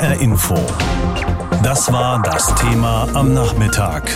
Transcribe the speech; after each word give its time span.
HR 0.00 0.18
Info. 0.22 0.54
Das 1.62 1.92
war 1.92 2.22
das 2.22 2.54
Thema 2.54 3.06
am 3.12 3.34
Nachmittag. 3.34 4.10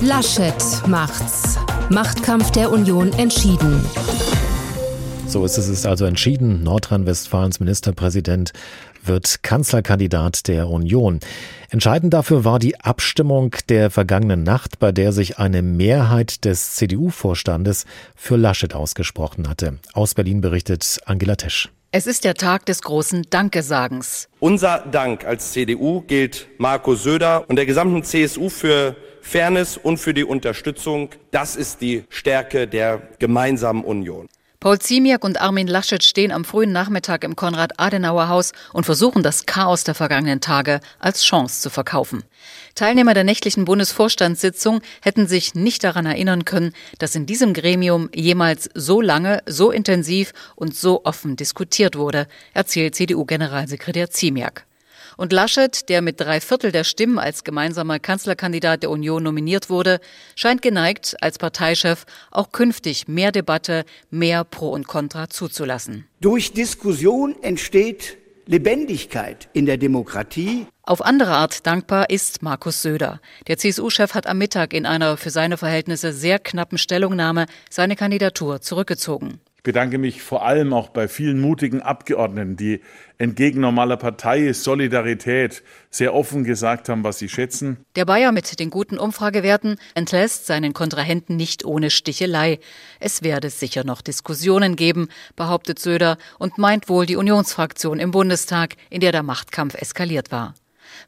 Laschet 0.00 0.54
macht's. 0.86 1.58
Machtkampf 1.90 2.50
der 2.52 2.72
Union 2.72 3.12
entschieden. 3.18 3.84
So 5.26 5.44
ist 5.44 5.58
es 5.58 5.68
ist 5.68 5.86
also 5.86 6.06
entschieden. 6.06 6.62
Nordrhein-Westfalens 6.62 7.60
Ministerpräsident 7.60 8.54
wird 9.04 9.42
Kanzlerkandidat 9.42 10.48
der 10.48 10.68
Union. 10.68 11.20
Entscheidend 11.68 12.14
dafür 12.14 12.46
war 12.46 12.58
die 12.58 12.80
Abstimmung 12.80 13.54
der 13.68 13.90
vergangenen 13.90 14.44
Nacht, 14.44 14.78
bei 14.78 14.92
der 14.92 15.12
sich 15.12 15.38
eine 15.38 15.60
Mehrheit 15.60 16.46
des 16.46 16.76
CDU-Vorstandes 16.76 17.84
für 18.16 18.36
Laschet 18.36 18.74
ausgesprochen 18.74 19.50
hatte. 19.50 19.78
Aus 19.92 20.14
Berlin 20.14 20.40
berichtet 20.40 21.00
Angela 21.04 21.36
Tesch. 21.36 21.68
Es 21.94 22.06
ist 22.06 22.24
der 22.24 22.32
Tag 22.32 22.64
des 22.64 22.80
großen 22.80 23.26
Dankesagens. 23.28 24.30
Unser 24.40 24.78
Dank 24.78 25.26
als 25.26 25.52
CDU 25.52 26.00
gilt 26.00 26.48
Marco 26.56 26.94
Söder 26.94 27.44
und 27.50 27.56
der 27.56 27.66
gesamten 27.66 28.02
CSU 28.02 28.48
für 28.48 28.96
Fairness 29.20 29.76
und 29.76 29.98
für 29.98 30.14
die 30.14 30.24
Unterstützung. 30.24 31.10
Das 31.32 31.54
ist 31.54 31.82
die 31.82 32.04
Stärke 32.08 32.66
der 32.66 33.02
gemeinsamen 33.18 33.84
Union. 33.84 34.30
Paul 34.62 34.78
Ziemiak 34.78 35.24
und 35.24 35.40
Armin 35.40 35.66
Laschet 35.66 36.04
stehen 36.04 36.30
am 36.30 36.44
frühen 36.44 36.70
Nachmittag 36.70 37.24
im 37.24 37.34
Konrad-Adenauer-Haus 37.34 38.52
und 38.72 38.84
versuchen 38.84 39.24
das 39.24 39.44
Chaos 39.44 39.82
der 39.82 39.96
vergangenen 39.96 40.40
Tage 40.40 40.78
als 41.00 41.24
Chance 41.24 41.62
zu 41.62 41.68
verkaufen. 41.68 42.22
Teilnehmer 42.76 43.12
der 43.12 43.24
nächtlichen 43.24 43.64
Bundesvorstandssitzung 43.64 44.80
hätten 45.00 45.26
sich 45.26 45.56
nicht 45.56 45.82
daran 45.82 46.06
erinnern 46.06 46.44
können, 46.44 46.74
dass 47.00 47.16
in 47.16 47.26
diesem 47.26 47.54
Gremium 47.54 48.08
jemals 48.14 48.70
so 48.72 49.00
lange, 49.00 49.42
so 49.46 49.72
intensiv 49.72 50.32
und 50.54 50.76
so 50.76 51.04
offen 51.04 51.34
diskutiert 51.34 51.96
wurde, 51.96 52.28
erzählt 52.54 52.94
CDU-Generalsekretär 52.94 54.10
Ziemiak. 54.10 54.64
Und 55.16 55.32
Laschet, 55.32 55.88
der 55.88 56.02
mit 56.02 56.20
drei 56.20 56.40
Viertel 56.40 56.72
der 56.72 56.84
Stimmen 56.84 57.18
als 57.18 57.44
gemeinsamer 57.44 57.98
Kanzlerkandidat 57.98 58.82
der 58.82 58.90
Union 58.90 59.22
nominiert 59.22 59.70
wurde, 59.70 60.00
scheint 60.34 60.62
geneigt, 60.62 61.16
als 61.20 61.38
Parteichef 61.38 62.04
auch 62.30 62.52
künftig 62.52 63.08
mehr 63.08 63.32
Debatte, 63.32 63.84
mehr 64.10 64.44
Pro 64.44 64.70
und 64.70 64.86
Contra 64.86 65.28
zuzulassen. 65.28 66.06
Durch 66.20 66.52
Diskussion 66.52 67.36
entsteht 67.42 68.18
Lebendigkeit 68.46 69.48
in 69.52 69.66
der 69.66 69.76
Demokratie. 69.76 70.66
Auf 70.82 71.00
andere 71.00 71.32
Art 71.32 71.64
dankbar 71.66 72.10
ist 72.10 72.42
Markus 72.42 72.82
Söder. 72.82 73.20
Der 73.46 73.56
CSU-Chef 73.56 74.14
hat 74.14 74.26
am 74.26 74.38
Mittag 74.38 74.72
in 74.72 74.84
einer 74.84 75.16
für 75.16 75.30
seine 75.30 75.56
Verhältnisse 75.56 76.12
sehr 76.12 76.40
knappen 76.40 76.76
Stellungnahme 76.76 77.46
seine 77.70 77.94
Kandidatur 77.94 78.60
zurückgezogen. 78.60 79.40
Ich 79.62 79.64
bedanke 79.64 79.96
mich 79.96 80.22
vor 80.22 80.44
allem 80.44 80.72
auch 80.72 80.88
bei 80.88 81.06
vielen 81.06 81.40
mutigen 81.40 81.82
Abgeordneten, 81.82 82.56
die 82.56 82.80
entgegen 83.18 83.60
normaler 83.60 83.96
Parteisolidarität 83.96 85.62
sehr 85.88 86.14
offen 86.14 86.42
gesagt 86.42 86.88
haben, 86.88 87.04
was 87.04 87.20
sie 87.20 87.28
schätzen. 87.28 87.76
Der 87.94 88.04
Bayer 88.04 88.32
mit 88.32 88.58
den 88.58 88.70
guten 88.70 88.98
Umfragewerten 88.98 89.76
entlässt 89.94 90.46
seinen 90.46 90.72
Kontrahenten 90.72 91.36
nicht 91.36 91.64
ohne 91.64 91.90
Stichelei. 91.90 92.58
Es 92.98 93.22
werde 93.22 93.50
sicher 93.50 93.84
noch 93.84 94.02
Diskussionen 94.02 94.74
geben, 94.74 95.06
behauptet 95.36 95.78
Söder 95.78 96.18
und 96.40 96.58
meint 96.58 96.88
wohl 96.88 97.06
die 97.06 97.14
Unionsfraktion 97.14 98.00
im 98.00 98.10
Bundestag, 98.10 98.74
in 98.90 99.00
der 99.00 99.12
der 99.12 99.22
Machtkampf 99.22 99.74
eskaliert 99.80 100.32
war. 100.32 100.54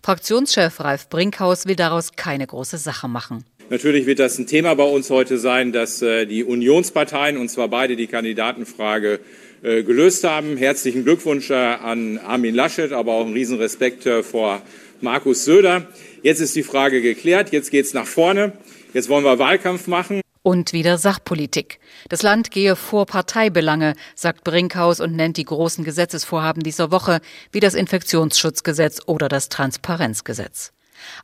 Fraktionschef 0.01 0.79
Ralf 0.79 1.09
Brinkhaus 1.09 1.67
will 1.67 1.75
daraus 1.77 2.13
keine 2.13 2.47
große 2.47 2.79
Sache 2.79 3.09
machen. 3.09 3.45
Natürlich 3.71 4.05
wird 4.07 4.19
das 4.19 4.39
ein 4.39 4.47
Thema 4.47 4.75
bei 4.75 4.85
uns 4.85 5.09
heute 5.09 5.39
sein, 5.39 5.73
dass 5.73 6.03
äh, 6.03 6.27
die 6.27 6.45
Unionsparteien, 6.45 7.39
und 7.39 7.49
zwar 7.49 7.69
beide 7.69 7.97
die 7.97 8.07
Kandidatenfrage 8.07 9.21
äh, 9.63 9.83
gelöst 9.83 10.23
haben. 10.25 10.59
Herzlichen 10.59 11.05
Glückwunsch 11.05 11.51
äh, 11.51 11.55
an 11.55 12.19
Armin 12.19 12.55
Laschet, 12.55 12.93
aber 12.93 13.15
auch 13.15 13.25
einen 13.25 13.33
Riesenrespekt 13.33 14.07
vor 14.23 14.61
Markus 15.01 15.47
Söder. 15.47 15.89
Jetzt 16.23 16.41
ist 16.41 16.55
die 16.57 16.63
Frage 16.63 17.01
geklärt, 17.01 17.53
jetzt 17.53 17.71
geht 17.71 17.87
es 17.87 17.95
nach 17.95 18.07
vorne. 18.07 18.53
Jetzt 18.93 19.09
wollen 19.09 19.25
wir 19.25 19.39
Wahlkampf 19.39 19.87
machen. 19.87 20.21
Und 20.43 20.75
wieder 20.75 20.99
Sachpolitik. 20.99 21.79
Das 22.11 22.23
Land 22.23 22.51
gehe 22.51 22.77
vor 22.77 23.07
Parteibelange, 23.07 23.95
sagt 24.15 24.45
Brinkhaus 24.45 25.01
und 25.01 25.17
nennt 25.17 25.39
die 25.39 25.45
großen 25.45 25.85
Gesetzesvorhaben 25.85 26.63
dieser 26.63 26.91
Woche, 26.91 27.21
wie 27.51 27.61
das 27.61 27.73
Infektionsschutzgesetz 27.73 29.01
oder 29.07 29.31
das 29.31 29.49
Transparenzgesetz. 29.49 30.75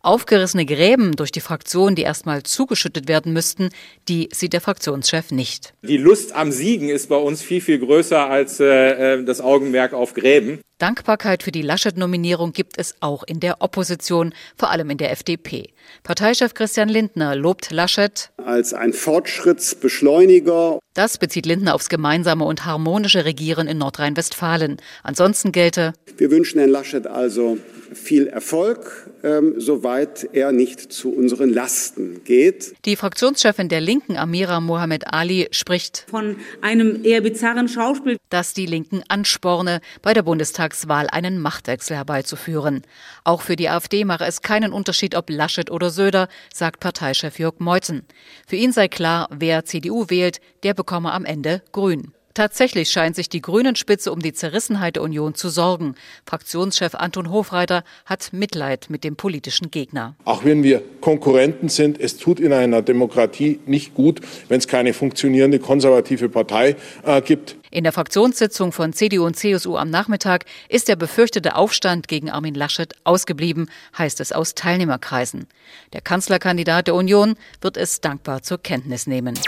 Aufgerissene 0.03 0.67
Gräben 0.67 1.17
durch 1.17 1.33
die 1.33 1.41
Fraktion, 1.41 1.95
die 1.95 2.03
erstmal 2.03 2.43
zugeschüttet 2.43 3.09
werden 3.09 3.33
müssten, 3.33 3.71
die 4.09 4.29
sieht 4.33 4.53
der 4.53 4.61
Fraktionschef 4.61 5.31
nicht. 5.31 5.75
Die 5.83 5.97
Lust 5.97 6.35
am 6.35 6.53
Siegen 6.53 6.89
ist 6.89 7.09
bei 7.09 7.17
uns 7.17 7.43
viel, 7.43 7.61
viel 7.61 7.79
größer 7.79 8.29
als 8.29 8.61
äh, 8.61 9.15
äh 9.15 9.25
das 9.25 9.41
Augenmerk 9.41 9.93
auf 9.93 10.15
Gräben. 10.15 10.61
Dankbarkeit 10.81 11.43
für 11.43 11.53
die 11.53 11.61
Laschet-Nominierung 11.63 12.53
gibt 12.53 12.79
es 12.79 12.95
auch 13.01 13.23
in 13.23 13.39
der 13.39 13.61
Opposition, 13.61 14.33
vor 14.57 14.71
allem 14.71 14.89
in 14.89 14.97
der 14.97 15.13
FDP. 15.13 15.75
Parteichef 16.03 16.55
Christian 16.55 16.89
Lindner 16.89 17.37
lobt 17.37 17.71
Laschet 17.71 18.31
als 18.43 18.73
ein 18.73 18.95
Fortschrittsbeschleuniger. 18.95 20.79
Das 20.95 21.19
bezieht 21.19 21.45
Lindner 21.45 21.75
aufs 21.75 21.91
gemeinsame 21.91 22.45
und 22.45 22.65
harmonische 22.65 23.27
Regieren 23.27 23.69
in 23.69 23.77
Nordrhein-Westfalen. 23.79 24.79
Ansonsten 25.03 25.53
gelte, 25.53 25.93
wir 26.17 26.31
wünschen 26.31 26.59
Herrn 26.59 26.71
Laschet 26.71 27.07
also 27.07 27.59
viel 27.95 28.27
Erfolg, 28.27 29.11
ähm, 29.23 29.55
soweit 29.59 30.29
er 30.33 30.53
nicht 30.53 30.93
zu 30.93 31.13
unseren 31.13 31.51
Lasten 31.51 32.23
geht. 32.25 32.75
Die 32.85 32.97
Fraktionschefin 32.97 33.69
der 33.69 33.81
Linken, 33.81 34.17
Amira 34.17 34.61
Mohamed 34.61 35.13
Ali, 35.13 35.49
spricht 35.51 36.07
von 36.09 36.37
einem 36.61 37.05
eher 37.05 37.21
bizarren 37.21 37.69
Schauspiel, 37.69 38.17
das 38.29 38.55
die 38.55 38.67
Linken 38.67 39.03
ansporne, 39.09 39.81
bei 40.03 40.15
der 40.15 40.23
Bundestagswahl 40.23 41.09
einen 41.09 41.41
Machtwechsel 41.41 41.97
herbeizuführen. 41.97 42.83
Auch 43.25 43.43
für 43.43 43.57
die 43.57 43.69
AfD 43.69 44.05
mache 44.05 44.25
es 44.25 44.43
keinen 44.43 44.73
Unterschied, 44.73 45.15
ob 45.15 45.31
Laschet 45.31 45.71
oder 45.71 45.91
Söder, 45.91 46.29
sagt 46.53 46.81
Parteichef 46.81 47.39
Jörg 47.39 47.55
Meuthen. 47.59 48.03
Für 48.47 48.57
ihn 48.57 48.73
sei 48.73 48.89
klar, 48.89 49.29
wer 49.31 49.65
CDU 49.65 50.07
wählt, 50.09 50.41
der 50.63 50.75
bekomme 50.75 51.13
am 51.13 51.25
Ende 51.25 51.63
Grün. 51.73 52.13
Tatsächlich 52.41 52.91
scheint 52.91 53.17
sich 53.17 53.29
die 53.29 53.43
Grünen-Spitze 53.43 54.11
um 54.11 54.21
die 54.21 54.33
Zerrissenheit 54.33 54.97
der 54.97 55.03
Union 55.03 55.35
zu 55.35 55.51
sorgen. 55.51 55.95
Fraktionschef 56.25 56.95
Anton 56.95 57.31
Hofreiter 57.31 57.85
hat 58.07 58.33
Mitleid 58.33 58.89
mit 58.89 59.05
dem 59.05 59.15
politischen 59.15 59.71
Gegner. 59.71 60.15
Auch 60.25 60.43
wenn 60.43 60.63
wir 60.63 60.83
Konkurrenten 61.03 61.69
sind, 61.69 62.01
es 62.01 62.17
tut 62.17 62.41
in 62.41 62.55
einer 62.55 62.81
Demokratie 62.81 63.61
nicht 63.67 63.93
gut, 63.93 64.23
wenn 64.49 64.57
es 64.57 64.67
keine 64.67 64.95
funktionierende 64.95 65.59
konservative 65.59 66.31
Partei 66.31 66.77
äh, 67.05 67.21
gibt. 67.21 67.57
In 67.71 67.85
der 67.85 67.93
Fraktionssitzung 67.93 68.73
von 68.73 68.95
CDU 68.95 69.27
und 69.27 69.37
CSU 69.37 69.77
am 69.77 69.91
Nachmittag 69.91 70.47
ist 70.71 70.89
der 70.89 70.97
befürchtete 70.97 71.57
Aufstand 71.57 72.09
gegen 72.09 72.31
Armin 72.31 72.55
Laschet 72.55 72.95
ausgeblieben, 73.05 73.69
heißt 73.99 74.19
es 74.19 74.33
aus 74.33 74.55
Teilnehmerkreisen. 74.55 75.47
Der 75.93 76.01
Kanzlerkandidat 76.01 76.87
der 76.87 76.95
Union 76.95 77.35
wird 77.61 77.77
es 77.77 78.01
dankbar 78.01 78.43
zur 78.43 78.57
Kenntnis 78.57 79.07
nehmen. 79.07 79.39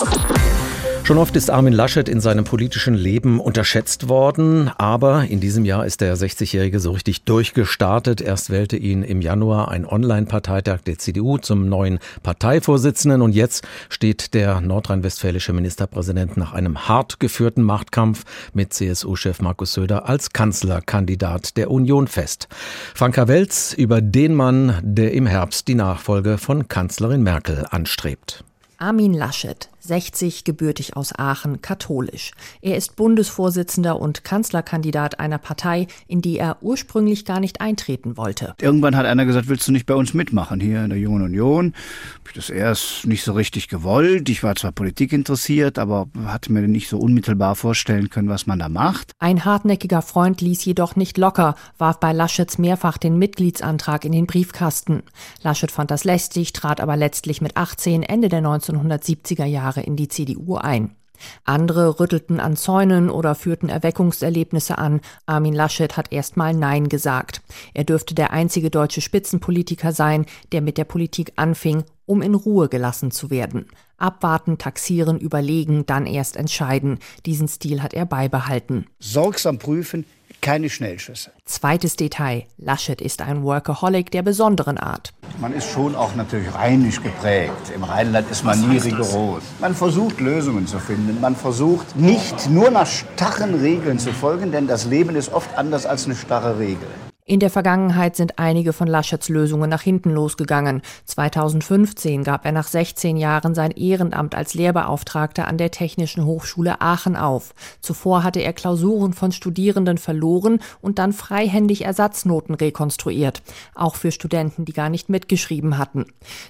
Schon 1.04 1.18
oft 1.18 1.34
ist 1.34 1.50
Armin 1.50 1.72
Laschet 1.72 2.08
in 2.08 2.20
seinem 2.20 2.44
politischen 2.44 2.94
Leben 2.94 3.40
unterschätzt 3.40 4.08
worden, 4.08 4.70
aber 4.78 5.24
in 5.24 5.40
diesem 5.40 5.64
Jahr 5.64 5.84
ist 5.84 6.00
der 6.00 6.16
60-Jährige 6.16 6.78
so 6.78 6.92
richtig 6.92 7.24
durchgestartet. 7.24 8.20
Erst 8.20 8.50
wählte 8.50 8.76
ihn 8.76 9.02
im 9.02 9.20
Januar 9.20 9.68
ein 9.68 9.84
Online-Parteitag 9.84 10.82
der 10.82 10.98
CDU 10.98 11.38
zum 11.38 11.68
neuen 11.68 11.98
Parteivorsitzenden 12.22 13.20
und 13.20 13.34
jetzt 13.34 13.66
steht 13.88 14.32
der 14.32 14.60
nordrhein-westfälische 14.60 15.52
Ministerpräsident 15.52 16.36
nach 16.36 16.52
einem 16.52 16.86
hart 16.86 17.19
geführten 17.19 17.62
Machtkampf 17.62 18.22
mit 18.54 18.72
CSU-Chef 18.72 19.40
Markus 19.40 19.72
Söder 19.72 20.08
als 20.08 20.32
Kanzlerkandidat 20.32 21.56
der 21.56 21.72
Union 21.72 22.06
fest. 22.06 22.46
Franka 22.94 23.26
Welz 23.26 23.72
über 23.72 24.00
den 24.00 24.36
Mann, 24.36 24.78
der 24.82 25.14
im 25.14 25.26
Herbst 25.26 25.66
die 25.66 25.74
Nachfolge 25.74 26.38
von 26.38 26.69
Kanzlerin 26.69 27.24
Merkel 27.24 27.66
anstrebt. 27.69 28.44
Armin 28.78 29.14
Laschet 29.14 29.72
60, 29.82 30.44
gebürtig 30.44 30.97
aus 30.97 31.12
Aachen, 31.19 31.60
katholisch. 31.60 32.32
Er 32.60 32.76
ist 32.76 32.97
Bundesvorsitzender 32.97 34.00
und 34.00 34.25
Kanzlerkandidat 34.25 35.20
einer 35.20 35.38
Partei, 35.38 35.87
in 36.06 36.22
die 36.22 36.38
er 36.38 36.59
ursprünglich 36.60 37.25
gar 37.25 37.40
nicht 37.40 37.61
eintreten 37.61 38.17
wollte. 38.17 38.55
Irgendwann 38.61 38.96
hat 38.96 39.06
einer 39.06 39.25
gesagt, 39.25 39.49
willst 39.49 39.67
du 39.67 39.73
nicht 39.73 39.87
bei 39.87 39.94
uns 39.94 40.14
mitmachen 40.14 40.61
hier 40.61 40.84
in 40.84 40.90
der 40.90 40.99
Jungen 40.99 41.23
Union? 41.23 41.75
Hab 42.19 42.29
ich 42.29 42.34
das 42.34 42.50
erst 42.50 43.06
nicht 43.06 43.25
so 43.25 43.32
richtig 43.32 43.69
gewollt. 43.69 44.29
Ich 44.29 44.43
war 44.43 44.55
zwar 44.55 44.73
Politik 44.73 45.12
interessiert, 45.12 45.79
aber 45.79 46.08
hatte 46.25 46.52
mir 46.52 46.62
nicht 46.69 46.88
so 46.88 46.99
unmittelbar 46.99 47.56
vorstellen 47.56 48.11
können, 48.11 48.29
was 48.29 48.46
man 48.46 48.58
da 48.58 48.69
macht. 48.69 49.12
Ein 49.19 49.44
hartnäckiger 49.44 50.02
Freund 50.02 50.40
ließ 50.40 50.64
jedoch 50.64 50.96
nicht 50.96 51.19
locker, 51.19 51.56
warf 51.79 51.99
bei 51.99 52.12
Laschets 52.12 52.58
mehrfach 52.58 52.99
den 52.99 53.19
Mitgliedsantrag 53.19 54.05
in 54.05 54.12
den 54.12 54.26
Briefkasten. 54.26 55.02
Laschet 55.43 55.70
fand 55.70 55.90
das 55.90 56.05
lästig, 56.05 56.52
trat 56.52 56.81
aber 56.81 56.96
letztlich 56.96 57.40
mit 57.40 57.56
18 57.56 58.02
Ende 58.02 58.29
der 58.29 58.43
1970er 58.43 59.44
Jahre 59.44 59.71
Jahre 59.72 59.82
in 59.82 59.96
die 59.96 60.08
CDU 60.08 60.56
ein. 60.56 60.96
Andere 61.44 62.00
rüttelten 62.00 62.40
an 62.40 62.56
Zäunen 62.56 63.08
oder 63.08 63.36
führten 63.36 63.69
Erweckungserlebnisse 63.69 64.76
an. 64.76 65.00
Armin 65.24 65.54
Laschet 65.54 65.96
hat 65.96 66.10
erstmal 66.10 66.52
Nein 66.52 66.88
gesagt. 66.88 67.42
Er 67.74 67.84
dürfte 67.84 68.14
der 68.14 68.32
einzige 68.32 68.70
deutsche 68.70 69.00
Spitzenpolitiker 69.00 69.92
sein, 69.92 70.26
der 70.50 70.62
mit 70.62 70.78
der 70.78 70.84
Politik 70.84 71.32
anfing, 71.36 71.84
um 72.06 72.22
in 72.22 72.34
Ruhe 72.34 72.69
gelassen 72.69 73.12
zu 73.12 73.30
werden. 73.30 73.66
Abwarten, 73.98 74.58
taxieren, 74.58 75.20
überlegen, 75.20 75.86
dann 75.86 76.06
erst 76.06 76.36
entscheiden. 76.36 76.98
Diesen 77.24 77.46
Stil 77.46 77.82
hat 77.82 77.94
er 77.94 78.04
beibehalten. 78.04 78.86
Sorgsam 78.98 79.58
prüfen, 79.58 80.04
keine 80.43 80.69
Schnellschüsse. 80.69 81.31
Zweites 81.47 81.97
Detail. 81.97 82.44
Laschet 82.59 83.00
ist 83.00 83.23
ein 83.23 83.43
Workaholic 83.43 84.11
der 84.11 84.23
besonderen 84.23 84.77
Art. 84.77 85.15
Man 85.41 85.55
ist 85.55 85.71
schon 85.71 85.94
auch 85.94 86.15
natürlich 86.15 86.53
rheinisch 86.55 87.03
geprägt. 87.03 87.73
Im 87.75 87.85
Rheinland 87.85 88.31
ist 88.31 88.44
man 88.44 88.69
nie 88.69 88.77
rigoros. 88.77 89.43
Man 89.61 89.75
versucht 89.75 90.21
Lösungen 90.21 90.67
zu 90.67 90.79
finden. 90.79 91.21
Man 91.21 91.37
versucht 91.37 91.97
nicht 91.97 92.50
nur 92.50 92.71
nach 92.71 92.87
starren 92.87 93.55
Regeln 93.55 93.99
zu 93.99 94.12
folgen, 94.12 94.53
denn 94.53 94.67
das 94.67 94.85
Leben 94.85 95.17
ist 95.17 95.33
oft 95.33 95.56
anders 95.56 95.87
als 95.87 96.05
eine 96.05 96.17
starre 96.17 96.59
Regel. 96.59 96.89
In 97.24 97.38
der 97.38 97.50
Vergangenheit 97.50 98.16
sind 98.16 98.40
einige 98.40 98.72
von 98.72 98.88
Laschets 98.88 99.28
Lösungen 99.28 99.70
nach 99.70 99.82
hinten 99.82 100.10
losgegangen. 100.10 100.82
2015 101.04 102.24
gab 102.24 102.44
er 102.44 102.50
nach 102.50 102.66
16 102.66 103.16
Jahren 103.16 103.54
sein 103.54 103.70
Ehrenamt 103.70 104.34
als 104.34 104.54
Lehrbeauftragter 104.54 105.46
an 105.46 105.56
der 105.56 105.70
Technischen 105.70 106.24
Hochschule 106.24 106.80
Aachen 106.80 107.14
auf. 107.14 107.54
Zuvor 107.80 108.24
hatte 108.24 108.40
er 108.40 108.52
Klausuren 108.52 109.12
von 109.12 109.30
Studierenden 109.30 109.98
verloren 109.98 110.58
und 110.80 110.98
dann 110.98 111.12
freihändig 111.12 111.84
Ersatznoten 111.84 112.56
rekonstruiert. 112.56 113.40
Auch 113.76 113.94
für 113.94 114.10
Studenten, 114.10 114.64
die 114.64 114.72
gar 114.72 114.88
nicht 114.88 115.08
mitgeschrieben 115.08 115.78
hatten. 115.78 116.06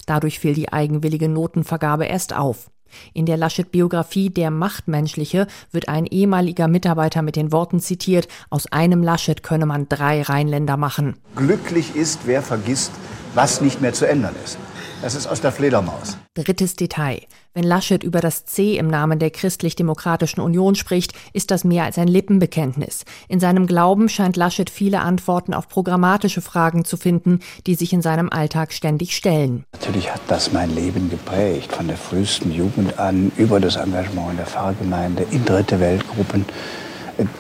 Dadurch 0.07 0.39
fiel 0.39 0.55
die 0.55 0.73
eigenwillige 0.73 1.29
Notenvergabe 1.29 2.07
erst 2.07 2.35
auf. 2.35 2.72
In 3.13 3.27
der 3.27 3.37
Laschet-Biografie 3.37 4.31
Der 4.31 4.51
Machtmenschliche 4.51 5.47
wird 5.71 5.89
ein 5.89 6.07
ehemaliger 6.07 6.69
Mitarbeiter 6.69 7.23
mit 7.23 7.37
den 7.37 7.53
Worten 7.53 7.81
zitiert, 7.81 8.29
aus 8.51 8.71
einem 8.71 9.03
Laschet 9.03 9.43
könne 9.43 9.67
man 9.67 9.89
drei 9.89 10.23
Rheinländer 10.23 10.77
machen. 10.77 11.17
Glücklich 11.37 11.97
ist, 11.97 12.21
wer 12.27 12.43
vergisst, 12.43 12.93
was 13.35 13.61
nicht 13.61 13.81
mehr 13.81 13.93
zu 13.93 14.07
ändern 14.09 14.35
ist. 14.45 14.59
Das 15.03 15.17
ist 15.17 15.27
aus 15.27 15.41
der 15.41 15.51
Fledermaus. 15.51 16.17
Drittes 16.35 16.77
Detail. 16.77 17.23
Wenn 17.55 17.65
Laschet 17.65 18.05
über 18.05 18.21
das 18.21 18.45
C 18.45 18.79
im 18.79 18.87
Namen 18.87 19.19
der 19.19 19.31
Christlich-Demokratischen 19.31 20.41
Union 20.41 20.77
spricht, 20.77 21.13
ist 21.33 21.51
das 21.51 21.65
mehr 21.65 21.83
als 21.83 21.99
ein 21.99 22.07
Lippenbekenntnis. 22.07 23.05
In 23.27 23.41
seinem 23.41 23.67
Glauben 23.67 24.09
scheint 24.09 24.37
Laschet 24.37 24.71
viele 24.71 25.01
Antworten 25.01 25.55
auf 25.55 25.69
programmatische 25.69 26.41
Fragen 26.41 26.85
zu 26.85 26.97
finden, 26.97 27.41
die 27.67 27.75
sich 27.75 27.93
in 27.93 28.01
seinem 28.01 28.31
Alltag 28.31 28.73
ständig 28.73 29.17
stellen. 29.17 29.65
Natürlich 29.73 30.15
hat 30.15 30.23
das 30.29 30.53
mein 30.53 30.73
Leben 30.73 31.11
geprägt, 31.11 31.73
von 31.73 31.89
der 31.89 31.97
frühesten 31.97 32.53
Jugend 32.53 33.01
an, 33.01 33.33
über 33.37 33.59
das 33.59 33.75
Engagement 33.75 34.31
in 34.31 34.37
der 34.37 34.47
Pfarrgemeinde, 34.47 35.27
in 35.33 35.45
dritte 35.45 35.81
Weltgruppen 35.81 36.45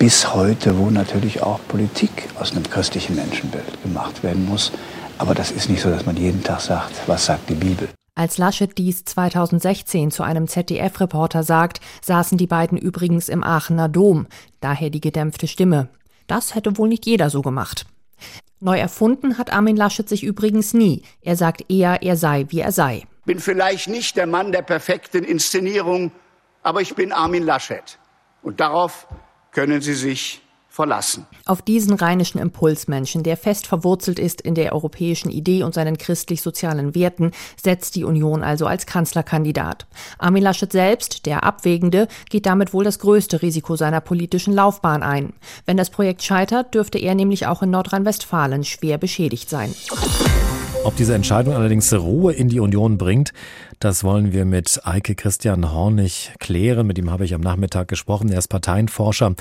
bis 0.01 0.35
heute, 0.35 0.79
wo 0.79 0.91
natürlich 0.91 1.43
auch 1.43 1.61
Politik 1.69 2.29
aus 2.39 2.53
einem 2.53 2.69
christlichen 2.69 3.15
Menschenbild 3.17 3.83
gemacht 3.83 4.23
werden 4.25 4.47
muss. 4.47 4.73
Aber 5.23 5.37
das 5.37 5.53
ist 5.53 5.71
nicht 5.71 5.81
so, 5.81 5.89
dass 5.89 6.05
man 6.05 6.17
jeden 6.17 6.43
Tag 6.43 6.61
sagt, 6.61 7.07
was 7.07 7.27
sagt 7.27 7.49
die 7.49 7.55
Bibel. 7.55 7.89
Als 8.17 8.39
Laschet 8.39 8.77
dies 8.77 9.05
2016 9.05 10.11
zu 10.11 10.25
einem 10.25 10.49
ZDF-Reporter 10.49 11.45
sagt, 11.45 11.81
saßen 12.03 12.39
die 12.39 12.49
beiden 12.49 12.77
übrigens 12.77 13.29
im 13.29 13.45
Aachener 13.45 13.89
Dom, 13.89 14.27
daher 14.59 14.91
die 14.91 15.01
gedämpfte 15.01 15.47
Stimme. 15.47 15.89
Das 16.27 16.57
hätte 16.57 16.77
wohl 16.77 16.89
nicht 16.89 17.07
jeder 17.07 17.31
so 17.31 17.41
gemacht. 17.41 17.87
Neu 18.59 18.81
erfunden 18.81 19.39
hat 19.39 19.53
Armin 19.53 19.77
Laschet 19.77 20.09
sich 20.09 20.25
übrigens 20.25 20.75
nie. 20.75 21.05
Er 21.21 21.37
sagt 21.37 21.71
eher, 21.71 22.03
er 22.03 22.17
sei, 22.17 22.47
wie 22.49 22.59
er 22.59 22.73
sei. 22.73 23.05
Bin 23.25 23.39
vielleicht 23.39 23.87
nicht 23.87 24.17
der 24.17 24.27
Mann 24.27 24.51
der 24.51 24.63
perfekten 24.63 25.23
Inszenierung, 25.23 26.11
aber 26.65 26.81
ich 26.81 26.97
bin 26.97 27.13
Armin 27.13 27.45
Laschet. 27.45 27.97
Und 28.43 28.59
darauf 28.59 29.07
können 29.53 29.83
Sie 29.83 29.95
sich 29.95 30.42
verlassen. 30.73 31.27
Auf 31.45 31.61
diesen 31.61 31.95
rheinischen 31.95 32.39
Impulsmenschen, 32.39 33.23
der 33.23 33.37
fest 33.37 33.67
verwurzelt 33.67 34.19
ist 34.19 34.41
in 34.41 34.55
der 34.55 34.73
europäischen 34.73 35.31
Idee 35.31 35.65
und 35.65 35.75
seinen 35.75 35.99
christlich-sozialen 35.99 36.95
Werten, 36.95 37.33
setzt 37.63 37.95
die 37.95 38.05
Union 38.05 38.43
also 38.43 38.67
als 38.67 38.87
Kanzlerkandidat. 38.87 39.87
Armin 40.19 40.43
Laschet 40.43 40.73
selbst, 40.73 41.27
der 41.27 41.45
Abwägende, 41.45 42.09
geht 42.31 42.47
damit 42.47 42.73
wohl 42.73 42.85
das 42.85 42.99
größte 42.99 43.43
Risiko 43.43 43.77
seiner 43.77 44.01
politischen 44.01 44.55
Laufbahn 44.55 45.03
ein. 45.03 45.35
Wenn 45.67 45.77
das 45.77 45.91
Projekt 45.91 46.23
scheitert, 46.23 46.75
dürfte 46.75 46.99
er 46.99 47.15
nämlich 47.15 47.47
auch 47.47 47.63
in 47.63 47.71
Nordrhein-Westfalen 47.71 48.65
schwer 48.65 48.97
beschädigt 48.97 49.51
sein. 49.51 49.75
Ob 50.85 50.97
diese 50.97 51.15
Entscheidung 51.15 51.55
allerdings 51.55 51.95
Ruhe 51.95 52.33
in 52.33 52.49
die 52.49 52.59
Union 52.59 52.99
bringt, 52.99 53.33
das 53.79 54.03
wollen 54.03 54.33
wir 54.33 54.45
mit 54.45 54.81
Eike 54.85 55.15
Christian 55.15 55.73
Hornig 55.73 56.33
klären. 56.41 56.89
Mit 56.89 56.99
ihm 56.99 57.09
habe 57.09 57.25
ich 57.25 57.35
am 57.35 57.41
Nachmittag 57.41 57.87
gesprochen. 57.87 58.33
Er 58.33 58.39
ist 58.39 58.49
Parteienforscher 58.49 59.35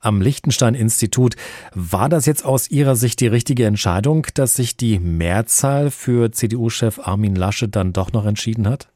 am 0.00 0.20
Liechtenstein-Institut. 0.20 1.36
War 1.72 2.08
das 2.08 2.26
jetzt 2.26 2.44
aus 2.44 2.68
Ihrer 2.70 2.96
Sicht 2.96 3.20
die 3.20 3.28
richtige 3.28 3.64
Entscheidung, 3.64 4.26
dass 4.34 4.56
sich 4.56 4.76
die 4.76 4.98
Mehrzahl 4.98 5.92
für 5.92 6.32
CDU-Chef 6.32 6.98
Armin 6.98 7.36
Laschet 7.36 7.74
dann 7.74 7.92
doch 7.92 8.12
noch 8.12 8.26
entschieden 8.26 8.68
hat? 8.68 8.88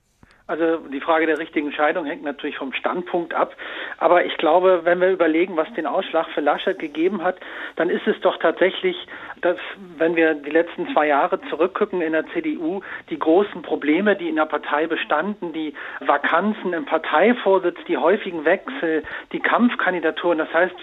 Also 0.48 0.78
die 0.92 1.00
Frage 1.00 1.26
der 1.26 1.38
richtigen 1.38 1.68
Entscheidung 1.68 2.04
hängt 2.04 2.24
natürlich 2.24 2.58
vom 2.58 2.72
Standpunkt 2.74 3.32
ab. 3.32 3.54
Aber 3.96 4.24
ich 4.26 4.36
glaube, 4.36 4.80
wenn 4.84 5.00
wir 5.00 5.10
überlegen, 5.10 5.56
was 5.56 5.72
den 5.74 5.86
Ausschlag 5.86 6.26
für 6.34 6.40
Laschet 6.40 6.78
gegeben 6.78 7.22
hat, 7.22 7.36
dann 7.76 7.88
ist 7.88 8.06
es 8.06 8.20
doch 8.20 8.36
tatsächlich, 8.38 8.96
dass, 9.42 9.58
wenn 9.98 10.16
wir 10.16 10.34
die 10.34 10.50
letzten 10.50 10.88
zwei 10.92 11.08
Jahre 11.08 11.40
zurückgucken 11.50 12.00
in 12.00 12.12
der 12.12 12.26
CDU, 12.28 12.80
die 13.10 13.18
großen 13.18 13.62
Probleme, 13.62 14.16
die 14.16 14.28
in 14.28 14.36
der 14.36 14.46
Partei 14.46 14.86
bestanden, 14.86 15.52
die 15.52 15.74
Vakanzen 16.00 16.72
im 16.72 16.84
Parteivorsitz, 16.84 17.76
die 17.88 17.98
häufigen 17.98 18.44
Wechsel, 18.44 19.02
die 19.32 19.40
Kampfkandidaturen. 19.40 20.38
Das 20.38 20.52
heißt, 20.54 20.76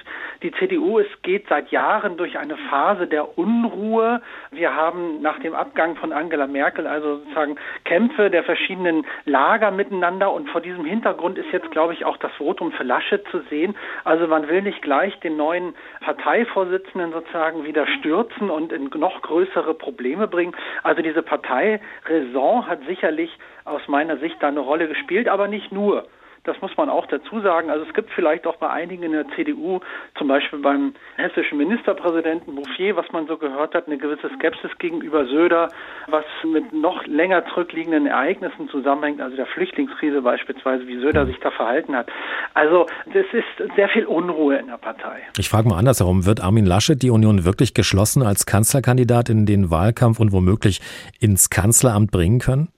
die 0.44 0.52
CDU 0.52 1.00
es 1.00 1.08
geht 1.22 1.48
seit 1.50 1.72
Jahren 1.72 2.18
durch 2.18 2.38
eine 2.38 2.58
Phase 2.70 3.08
der 3.08 3.38
Unruhe. 3.38 4.22
Wir 4.52 4.76
haben 4.76 5.22
nach 5.22 5.40
dem 5.40 5.54
Abgang 5.54 5.96
von 5.96 6.12
Angela 6.12 6.48
Merkel 6.48 6.88
also 6.88 7.18
sozusagen 7.18 7.56
Kämpfe 7.86 8.30
der 8.30 8.44
verschiedenen 8.44 9.06
Lager 9.26 9.72
miteinander 9.72 10.32
und 10.32 10.50
vor 10.50 10.62
diesem 10.62 10.86
Hintergrund 10.86 11.38
ist 11.38 11.52
jetzt, 11.52 11.72
glaube 11.72 11.94
ich, 11.94 12.06
auch 12.06 12.18
das 12.18 12.32
Votum 12.34 12.72
für 12.72 12.84
Laschet 12.84 13.26
zu 13.32 13.40
sehen. 13.50 13.76
Also 14.04 14.28
man 14.28 14.48
will 14.48 14.62
nicht 14.62 14.82
gleich 14.82 15.18
den 15.20 15.38
neuen 15.38 15.74
Parteivorsitzenden 16.02 17.12
sozusagen 17.12 17.64
wieder 17.66 17.88
stürzen 17.88 18.49
und 18.50 18.72
in 18.72 18.90
noch 18.96 19.22
größere 19.22 19.74
Probleme 19.74 20.28
bringen. 20.28 20.56
Also 20.84 21.02
diese 21.02 21.22
Parteiräson 21.22 22.68
hat 22.68 22.80
sicherlich 22.88 23.32
aus 23.66 23.82
meiner 23.88 24.18
Sicht 24.18 24.38
da 24.40 24.48
eine 24.48 24.60
Rolle 24.60 24.88
gespielt, 24.88 25.28
aber 25.28 25.48
nicht 25.48 25.72
nur. 25.72 26.06
Das 26.44 26.60
muss 26.62 26.76
man 26.78 26.90
auch 26.90 27.06
dazu 27.08 27.42
sagen. 27.42 27.70
Also 27.70 27.86
es 27.86 27.94
gibt 27.94 28.10
vielleicht 28.12 28.48
auch 28.48 28.56
bei 28.58 28.70
einigen 28.70 29.04
in 29.04 29.12
der 29.12 29.28
CDU, 29.36 29.80
zum 30.18 30.28
Beispiel 30.28 30.60
beim 30.60 30.94
hessischen 31.18 31.58
Ministerpräsidenten 31.58 32.56
Bouffier, 32.56 32.96
was 32.96 33.12
man 33.12 33.28
so 33.28 33.38
gehört 33.38 33.76
hat, 33.76 33.88
eine 33.88 33.98
gewisse 33.98 34.30
Skepsis 34.36 34.72
gegenüber 34.80 35.26
Söder, 35.26 35.70
was 36.08 36.26
mit 36.44 36.72
noch 36.74 37.06
länger 37.06 37.46
zurückliegenden 37.54 38.06
Ereignissen 38.06 38.70
zusammenhängt, 38.70 39.22
also 39.22 39.36
der 39.36 39.46
Flüchtlingskrise 39.48 40.22
beispielsweise, 40.22 40.88
wie 40.88 41.00
Söder 41.00 41.26
sich 41.26 41.40
da 41.40 41.52
verhalten 41.52 41.96
hat. 41.96 42.10
Also 42.54 42.88
es 43.14 43.26
ist 43.34 43.76
sehr 43.76 43.90
viel 43.90 44.06
Unruhe 44.06 44.58
in 44.58 44.68
der 44.68 44.78
Partei. 44.78 45.22
Ich 45.38 45.50
frage 45.50 45.68
mal 45.68 45.78
andersherum, 45.78 46.26
wird 46.26 46.42
Armin 46.42 46.66
Laschet 46.66 47.02
die 47.02 47.10
Union 47.10 47.46
wirklich 47.46 47.74
geschlossen 47.74 48.24
als 48.24 48.46
Kanzlerkandidat 48.46 49.30
in 49.30 49.46
den 49.46 49.72
Wahlkampf 49.72 50.20
und 50.20 50.32
womöglich 50.32 50.82
ins 51.20 51.50
Kanzleramt 51.50 52.12
bringen 52.12 52.40
können? 52.40 52.70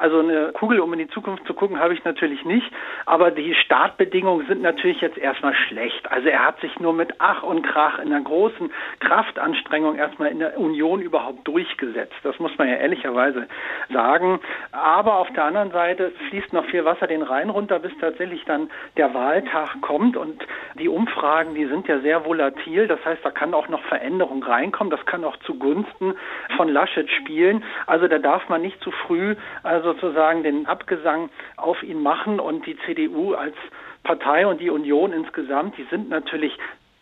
Also 0.00 0.20
eine 0.20 0.52
Kugel, 0.52 0.80
um 0.80 0.92
in 0.94 0.98
die 0.98 1.08
Zukunft 1.08 1.46
zu 1.46 1.54
gucken, 1.54 1.78
habe 1.78 1.94
ich 1.94 2.02
natürlich 2.04 2.44
nicht. 2.44 2.72
Aber 3.06 3.30
die 3.30 3.54
Startbedingungen 3.54 4.46
sind 4.46 4.62
natürlich 4.62 5.00
jetzt 5.00 5.18
erstmal 5.18 5.54
schlecht. 5.54 6.10
Also 6.10 6.28
er 6.28 6.46
hat 6.46 6.60
sich 6.60 6.80
nur 6.80 6.92
mit 6.92 7.14
Ach 7.18 7.42
und 7.42 7.62
Krach 7.62 7.98
in 7.98 8.12
einer 8.12 8.24
großen 8.24 8.72
Kraftanstrengung 9.00 9.96
erstmal 9.96 10.30
in 10.30 10.38
der 10.38 10.58
Union 10.58 11.02
überhaupt 11.02 11.46
durchgesetzt. 11.46 12.14
Das 12.22 12.38
muss 12.38 12.56
man 12.56 12.68
ja 12.68 12.76
ehrlicherweise 12.76 13.46
sagen. 13.92 14.40
Aber 14.72 15.18
auf 15.18 15.30
der 15.34 15.44
anderen 15.44 15.70
Seite 15.70 16.12
fließt 16.28 16.52
noch 16.52 16.64
viel 16.66 16.84
Wasser 16.84 17.06
den 17.06 17.22
Rhein 17.22 17.50
runter, 17.50 17.78
bis 17.78 17.92
tatsächlich 18.00 18.44
dann 18.46 18.70
der 18.96 19.12
Wahltag 19.12 19.80
kommt. 19.82 20.16
Und 20.16 20.42
die 20.78 20.88
Umfragen, 20.88 21.54
die 21.54 21.66
sind 21.66 21.88
ja 21.88 22.00
sehr 22.00 22.24
volatil. 22.24 22.86
Das 22.86 23.04
heißt, 23.04 23.24
da 23.24 23.30
kann 23.30 23.52
auch 23.52 23.68
noch 23.68 23.82
Veränderung 23.84 24.42
reinkommen. 24.42 24.90
Das 24.90 25.04
kann 25.04 25.24
auch 25.24 25.36
zugunsten 25.40 26.14
von 26.56 26.68
Laschet 26.68 27.10
spielen. 27.10 27.62
Also 27.86 28.08
da 28.08 28.18
darf 28.18 28.48
man 28.48 28.62
nicht 28.62 28.80
zu 28.82 28.90
früh 28.90 29.36
also 29.62 29.89
sozusagen 29.92 30.42
den 30.42 30.66
Abgesang 30.66 31.30
auf 31.56 31.82
ihn 31.82 32.02
machen 32.02 32.40
und 32.40 32.66
die 32.66 32.76
CDU 32.86 33.34
als 33.34 33.54
Partei 34.02 34.46
und 34.46 34.60
die 34.60 34.70
Union 34.70 35.12
insgesamt, 35.12 35.76
die 35.76 35.86
sind 35.90 36.08
natürlich 36.08 36.52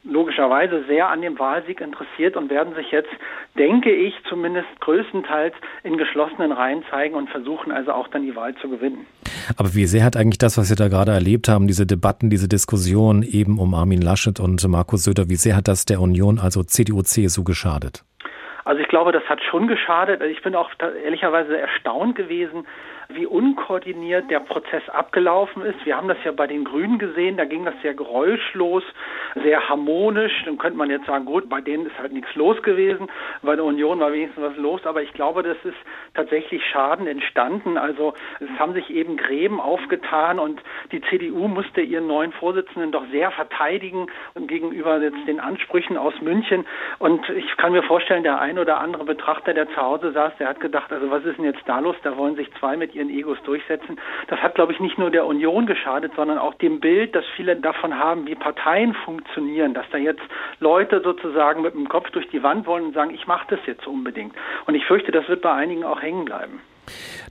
logischerweise 0.05 0.85
sehr 0.87 1.09
an 1.09 1.21
dem 1.21 1.39
Wahlsieg 1.39 1.81
interessiert 1.81 2.37
und 2.37 2.51
werden 2.51 2.75
sich 2.75 2.91
jetzt, 2.91 3.11
denke 3.59 3.91
ich, 3.91 4.15
zumindest 4.29 4.69
größtenteils 4.81 5.55
in 5.83 5.99
geschlossenen 5.99 6.53
Reihen 6.53 6.83
zeigen 6.91 7.15
und 7.15 7.29
versuchen 7.29 7.73
also 7.73 7.93
auch 7.93 8.09
dann 8.09 8.23
die 8.23 8.35
Wahl 8.35 8.55
zu 8.57 8.69
gewinnen. 8.69 9.07
Aber 9.57 9.75
wie 9.75 9.87
sehr 9.87 10.05
hat 10.05 10.17
eigentlich 10.17 10.39
das, 10.39 10.57
was 10.57 10.71
wir 10.71 10.77
da 10.77 10.89
gerade 10.89 11.13
erlebt 11.13 11.49
haben, 11.49 11.67
diese 11.67 11.87
Debatten, 11.87 12.31
diese 12.31 12.49
Diskussion 12.49 13.23
eben 13.23 13.59
um 13.59 13.75
Armin 13.75 14.01
Laschet 14.01 14.41
und 14.41 14.67
Markus 14.67 15.05
Söder, 15.05 15.29
wie 15.29 15.37
sehr 15.37 15.57
hat 15.57 15.69
das 15.69 15.85
der 15.85 16.01
Union, 16.01 16.39
also 16.39 16.63
CDU, 16.63 17.03
CSU 17.03 17.45
geschadet? 17.45 18.05
Also 18.69 18.83
ich 18.83 18.89
glaube, 18.89 19.13
das 19.13 19.25
hat 19.31 19.43
schon 19.43 19.67
geschadet. 19.67 20.21
Ich 20.21 20.43
bin 20.43 20.55
auch 20.55 20.71
ehrlicherweise 21.03 21.59
erstaunt 21.59 22.17
gewesen, 22.17 22.67
wie 23.11 23.25
unkoordiniert 23.25 24.31
der 24.31 24.41
Prozess 24.41 24.87
abgelaufen 24.91 25.63
ist. 25.63 25.87
Wir 25.87 25.97
haben 25.97 26.09
das 26.09 26.19
ja 26.25 26.33
bei 26.33 26.47
den 26.47 26.65
Grünen 26.65 26.99
gesehen, 26.99 27.39
da 27.39 27.47
ging 27.47 27.65
das 27.65 27.75
sehr 27.81 27.95
geräuschlos, 27.95 28.83
sehr 29.43 29.67
harmonisch. 29.67 30.45
Dann 30.45 30.59
könnte 30.59 30.77
man 30.77 30.91
jetzt 30.91 31.07
sagen, 31.07 31.25
gut, 31.25 31.49
bei 31.49 31.63
denen 31.63 31.87
ist 31.87 31.99
halt 31.99 32.13
nichts 32.13 32.35
los 32.35 32.63
gewesen, 32.63 33.09
bei 33.41 33.57
der 33.57 33.65
Union 33.65 33.99
war 34.01 34.13
wenigstens 34.13 34.45
was 34.45 34.57
los, 34.59 34.85
aber 34.85 35.03
ich 35.03 35.15
glaube, 35.15 35.43
das 35.43 35.57
ist 35.65 35.77
tatsächlich 36.13 36.63
Schaden 36.67 37.07
entstanden. 37.07 37.79
Also 37.79 38.13
es 38.41 38.59
haben 38.59 38.75
sich 38.75 38.91
eben 38.91 39.17
Gräben 39.17 39.59
aufgetan 39.59 40.39
und 40.39 40.61
die 40.93 41.01
CDU 41.01 41.49
musste 41.49 41.81
ihren 41.81 42.09
neuen 42.09 42.33
Vorsitzenden 42.33 42.93
doch 42.93 43.07
sehr 43.11 43.31
verteidigen 43.31 44.09
gegenüber 44.35 45.01
jetzt 45.01 45.27
den 45.27 45.41
Ansprüchen 45.41 45.97
aus 45.97 46.13
München. 46.21 46.67
Und 46.99 47.27
ich 47.31 47.57
kann 47.57 47.73
mir 47.73 47.83
vorstellen, 47.85 48.23
der 48.23 48.39
ein 48.39 48.59
oder 48.59 48.81
andere 48.81 49.05
Betrachter, 49.05 49.55
der 49.55 49.67
zu 49.71 49.77
Hause 49.77 50.13
saß, 50.13 50.35
der 50.39 50.49
hat 50.49 50.61
gedacht, 50.61 50.93
also 50.93 51.11
was 51.11 51.25
ist 51.25 51.39
denn 51.39 51.47
jetzt 51.47 51.63
da 51.65 51.79
los? 51.79 51.97
Da 52.03 52.15
wollen 52.19 52.37
sich 52.37 52.53
zwei 52.61 52.77
mit 52.77 52.98
ihren 52.99 53.11
Egos 53.11 53.39
durchsetzen. 53.45 53.99
Das 54.29 54.41
hat, 54.41 54.55
glaube 54.55 54.73
ich, 54.73 54.81
nicht 54.81 54.99
nur 54.99 55.11
der 55.11 55.27
Union 55.27 55.67
geschadet, 55.67 56.13
sondern 56.17 56.39
auch 56.39 56.55
dem 56.55 56.81
Bild, 56.81 57.15
das 57.15 57.25
viele 57.37 57.57
davon 57.57 57.99
haben, 57.99 58.27
wie 58.27 58.35
Parteien 58.35 58.95
funktionieren, 59.05 59.75
dass 59.75 59.87
da 59.91 59.99
jetzt 59.99 60.23
Leute 60.61 61.01
sozusagen 61.03 61.63
mit 61.63 61.75
dem 61.75 61.89
Kopf 61.89 62.11
durch 62.11 62.29
die 62.29 62.43
Wand 62.43 62.67
wollen 62.67 62.87
und 62.87 62.95
sagen, 62.95 63.15
ich 63.15 63.27
mache 63.27 63.47
das 63.51 63.61
jetzt 63.67 63.87
unbedingt. 63.87 64.35
Und 64.67 64.75
ich 64.75 64.85
fürchte, 64.85 65.13
das 65.13 65.29
wird 65.29 65.43
bei 65.43 65.53
einigen 65.53 65.85
auch 65.85 66.03
hängen 66.03 66.25
bleiben. 66.25 66.61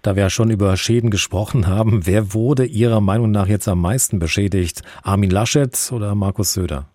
Da 0.02 0.16
wir 0.16 0.24
ja 0.24 0.30
schon 0.30 0.52
über 0.52 0.78
Schäden 0.78 1.10
gesprochen 1.10 1.68
haben, 1.68 2.06
wer 2.06 2.34
wurde 2.34 2.66
Ihrer 2.66 3.02
Meinung 3.02 3.32
nach 3.32 3.48
jetzt 3.48 3.68
am 3.68 3.82
meisten 3.82 4.20
beschädigt? 4.20 4.82
Armin 5.04 5.30
Laschet 5.30 5.92
oder 5.92 6.16
Markus 6.16 6.54
Söder? 6.54 6.86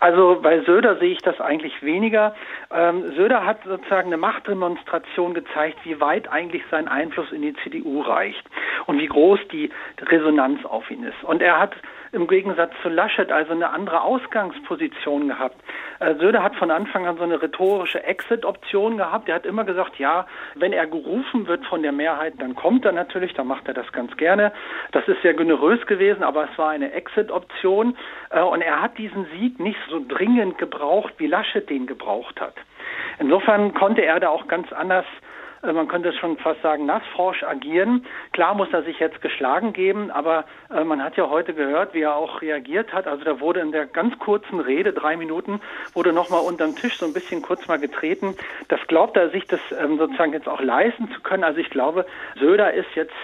Also 0.00 0.38
bei 0.40 0.60
Söder 0.60 0.96
sehe 0.98 1.12
ich 1.12 1.22
das 1.22 1.40
eigentlich 1.40 1.82
weniger. 1.82 2.34
Ähm, 2.70 3.12
Söder 3.16 3.44
hat 3.44 3.64
sozusagen 3.64 4.08
eine 4.08 4.16
Machtdemonstration 4.16 5.34
gezeigt, 5.34 5.78
wie 5.84 6.00
weit 6.00 6.28
eigentlich 6.30 6.62
sein 6.70 6.86
Einfluss 6.86 7.32
in 7.32 7.42
die 7.42 7.54
CDU 7.64 8.02
reicht 8.02 8.44
und 8.86 8.98
wie 8.98 9.06
groß 9.06 9.40
die 9.50 9.70
Resonanz 10.00 10.64
auf 10.64 10.90
ihn 10.90 11.02
ist. 11.02 11.22
Und 11.24 11.42
er 11.42 11.58
hat 11.58 11.74
im 12.12 12.26
Gegensatz 12.26 12.72
zu 12.82 12.88
Laschet 12.88 13.30
also 13.30 13.52
eine 13.52 13.70
andere 13.70 14.02
Ausgangsposition 14.02 15.28
gehabt. 15.28 15.56
Äh, 16.00 16.14
Söder 16.16 16.42
hat 16.42 16.56
von 16.56 16.70
Anfang 16.70 17.06
an 17.06 17.16
so 17.16 17.24
eine 17.24 17.40
rhetorische 17.40 18.02
Exit-Option 18.02 18.96
gehabt. 18.96 19.28
Er 19.28 19.36
hat 19.36 19.46
immer 19.46 19.64
gesagt, 19.64 19.98
ja, 19.98 20.26
wenn 20.54 20.72
er 20.72 20.86
gerufen 20.86 21.46
wird 21.46 21.64
von 21.66 21.82
der 21.82 21.92
Mehrheit, 21.92 22.34
dann 22.38 22.54
kommt 22.54 22.84
er 22.84 22.92
natürlich, 22.92 23.34
dann 23.34 23.46
macht 23.46 23.68
er 23.68 23.74
das 23.74 23.90
ganz 23.92 24.16
gerne. 24.16 24.52
Das 24.92 25.06
ist 25.08 25.20
sehr 25.22 25.34
generös 25.34 25.84
gewesen, 25.86 26.22
aber 26.22 26.48
es 26.50 26.58
war 26.58 26.70
eine 26.70 26.92
Exit-Option. 26.92 27.96
Äh, 28.30 28.42
und 28.42 28.62
er 28.62 28.80
hat 28.82 28.98
diesen 28.98 29.26
Sieg 29.36 29.58
nicht 29.58 29.78
so 29.90 30.02
dringend 30.06 30.58
gebraucht, 30.58 31.14
wie 31.18 31.26
Laschet 31.26 31.68
den 31.68 31.86
gebraucht 31.86 32.40
hat. 32.40 32.54
Insofern 33.18 33.74
konnte 33.74 34.02
er 34.02 34.20
da 34.20 34.28
auch 34.28 34.46
ganz 34.48 34.72
anders 34.72 35.04
man 35.62 35.88
könnte 35.88 36.12
schon 36.12 36.36
fast 36.36 36.62
sagen, 36.62 36.86
nassforsch 36.86 37.42
agieren. 37.42 38.06
Klar 38.32 38.54
muss 38.54 38.68
er 38.72 38.82
sich 38.82 38.98
jetzt 38.98 39.20
geschlagen 39.20 39.72
geben, 39.72 40.10
aber 40.10 40.44
äh, 40.70 40.84
man 40.84 41.02
hat 41.02 41.16
ja 41.16 41.28
heute 41.28 41.54
gehört, 41.54 41.94
wie 41.94 42.02
er 42.02 42.14
auch 42.14 42.42
reagiert 42.42 42.92
hat. 42.92 43.06
Also 43.06 43.24
da 43.24 43.40
wurde 43.40 43.60
in 43.60 43.72
der 43.72 43.86
ganz 43.86 44.18
kurzen 44.18 44.60
Rede, 44.60 44.92
drei 44.92 45.16
Minuten, 45.16 45.60
wurde 45.94 46.12
nochmal 46.12 46.40
unterm 46.40 46.76
Tisch 46.76 46.98
so 46.98 47.06
ein 47.06 47.12
bisschen 47.12 47.42
kurz 47.42 47.66
mal 47.68 47.78
getreten. 47.78 48.36
Das 48.68 48.80
glaubt 48.86 49.16
er 49.16 49.30
sich, 49.30 49.46
das 49.46 49.60
ähm, 49.78 49.98
sozusagen 49.98 50.32
jetzt 50.32 50.48
auch 50.48 50.60
leisten 50.60 51.10
zu 51.12 51.20
können. 51.20 51.44
Also 51.44 51.58
ich 51.58 51.70
glaube, 51.70 52.06
Söder 52.38 52.72
ist 52.72 52.88
jetzt 52.94 53.14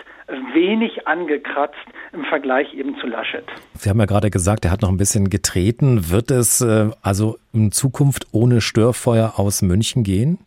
wenig 0.55 1.07
angekratzt 1.07 1.75
im 2.13 2.25
Vergleich 2.25 2.73
eben 2.75 2.97
zu 2.99 3.07
Laschet. 3.07 3.45
Sie 3.75 3.91
haben 3.91 3.99
ja 3.99 4.07
gerade 4.07 4.31
gesagt, 4.31 4.65
er 4.65 4.71
hat 4.71 4.83
noch 4.83 4.89
ein 4.89 4.97
bisschen 4.97 5.29
getreten. 5.29 6.11
Wird 6.11 6.31
es 6.31 6.61
äh, 6.61 6.91
also 7.03 7.37
in 7.53 7.73
Zukunft 7.73 8.27
ohne 8.33 8.61
Störfeuer 8.61 9.35
aus 9.37 9.63
München 9.63 10.03
gehen? 10.03 10.39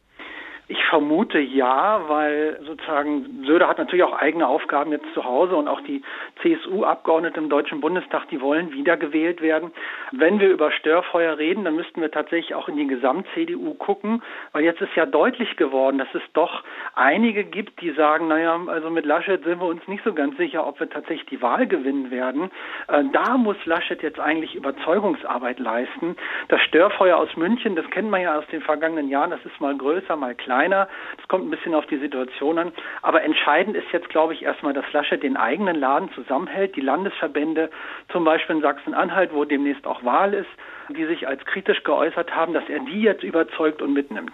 Ich 0.70 0.84
vermute 0.88 1.40
ja, 1.40 2.02
weil 2.10 2.60
sozusagen 2.66 3.46
Söder 3.46 3.70
hat 3.70 3.78
natürlich 3.78 4.04
auch 4.04 4.20
eigene 4.20 4.46
Aufgaben 4.46 4.92
jetzt 4.92 5.06
zu 5.14 5.24
Hause 5.24 5.56
und 5.56 5.70
auch 5.70 5.80
die 5.80 6.02
CSU-Abgeordneten 6.42 7.46
im 7.46 7.50
Deutschen 7.50 7.80
Bundestag, 7.80 8.28
die 8.28 8.42
wollen 8.42 8.74
wiedergewählt 8.74 9.42
werden. 9.42 9.72
Wenn 10.12 10.42
wir 10.42 10.50
über 10.50 10.72
Störfeuer 10.72 11.38
reden, 11.38 11.64
dann 11.64 11.78
müssten 11.78 12.02
wir 12.02 12.12
tatsächlich 12.12 12.54
auch 12.54 12.68
in 12.68 12.76
die 12.76 12.86
Gesamt-CDU 12.86 13.76
gucken, 13.76 14.22
weil 14.52 14.66
jetzt 14.66 14.82
ist 14.82 14.94
ja 14.96 15.06
deutlich 15.06 15.56
geworden, 15.56 16.00
dass 16.00 16.14
es 16.14 16.22
doch 16.34 16.64
einige 16.96 17.46
gibt, 17.46 17.80
die 17.80 17.92
sagen, 17.92 18.28
naja, 18.28 18.60
also 18.68 18.90
mit 18.90 19.06
Laschet 19.06 19.42
sind 19.46 19.62
wir 19.62 19.68
uns 19.68 19.88
nicht 19.88 20.04
so 20.04 20.14
ganz 20.14 20.36
sicher, 20.36 20.68
ob 20.68 20.82
wir 20.82 20.90
tatsächlich 20.90 21.28
die 21.28 21.42
Wahl 21.42 21.66
gewinnen 21.68 22.12
werden. 22.12 22.52
Äh, 22.90 23.06
da 23.14 23.38
muss 23.38 23.56
Laschet 23.66 24.04
jetzt 24.04 24.20
eigentlich 24.20 24.54
Überzeugungsarbeit 24.56 25.60
leisten. 25.60 26.18
Das 26.50 26.60
Störfeuer 26.64 27.16
aus 27.16 27.34
München, 27.38 27.78
das 27.78 27.90
kennen 27.90 28.10
wir 28.10 28.20
ja 28.20 28.38
aus 28.38 28.48
den 28.48 28.62
vergangenen 28.62 29.08
Jahren, 29.08 29.32
das 29.32 29.46
ist 29.46 29.62
mal 29.62 29.78
größer, 29.78 30.18
mal 30.18 30.36
kleiner 30.36 30.57
kleiner. 30.58 30.88
Das 31.18 31.28
kommt 31.28 31.46
ein 31.46 31.52
bisschen 31.52 31.74
auf 31.76 31.86
die 31.88 32.00
Situation 32.00 32.58
an. 32.58 32.72
Aber 33.02 33.24
entscheidend 33.24 33.76
ist 33.76 33.88
jetzt, 33.92 34.10
glaube 34.10 34.34
ich, 34.34 34.44
erstmal, 34.44 34.74
dass 34.74 34.86
Laschet 34.92 35.22
den 35.22 35.38
eigenen 35.38 35.76
Laden 35.76 36.10
zusammenhält. 36.16 36.76
Die 36.76 36.82
Landesverbände, 36.82 37.70
zum 38.12 38.24
Beispiel 38.24 38.58
in 38.58 38.62
Sachsen-Anhalt, 38.62 39.32
wo 39.34 39.46
demnächst 39.46 39.86
auch 39.86 40.04
Wahl 40.04 40.34
ist, 40.34 40.50
die 40.90 41.06
sich 41.06 41.28
als 41.28 41.44
kritisch 41.46 41.84
geäußert 41.84 42.32
haben, 42.32 42.54
dass 42.54 42.64
er 42.70 42.80
die 42.80 43.02
jetzt 43.02 43.24
überzeugt 43.24 43.82
und 43.82 43.94
mitnimmt. 43.94 44.32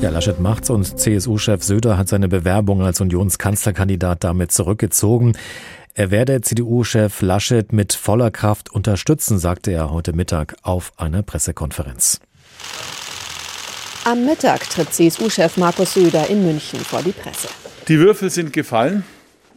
Ja, 0.00 0.10
Laschet 0.10 0.40
macht's 0.40 0.70
und 0.70 0.84
CSU-Chef 0.84 1.62
Söder 1.62 1.96
hat 1.96 2.08
seine 2.08 2.28
Bewerbung 2.28 2.82
als 2.82 3.00
Unionskanzlerkandidat 3.00 4.24
damit 4.24 4.50
zurückgezogen. 4.50 5.36
Er 5.94 6.10
werde 6.10 6.40
CDU-Chef 6.40 7.22
Laschet 7.22 7.72
mit 7.72 7.92
voller 7.92 8.32
Kraft 8.32 8.72
unterstützen, 8.72 9.38
sagte 9.38 9.70
er 9.70 9.90
heute 9.90 10.12
Mittag 10.12 10.56
auf 10.62 10.92
einer 10.96 11.22
Pressekonferenz. 11.22 12.20
Am 14.06 14.26
Mittag 14.26 14.68
tritt 14.68 14.92
CSU-Chef 14.92 15.56
Markus 15.56 15.94
Söder 15.94 16.28
in 16.28 16.44
München 16.44 16.78
vor 16.80 17.02
die 17.02 17.12
Presse. 17.12 17.48
Die 17.88 17.98
Würfel 17.98 18.28
sind 18.28 18.52
gefallen. 18.52 19.02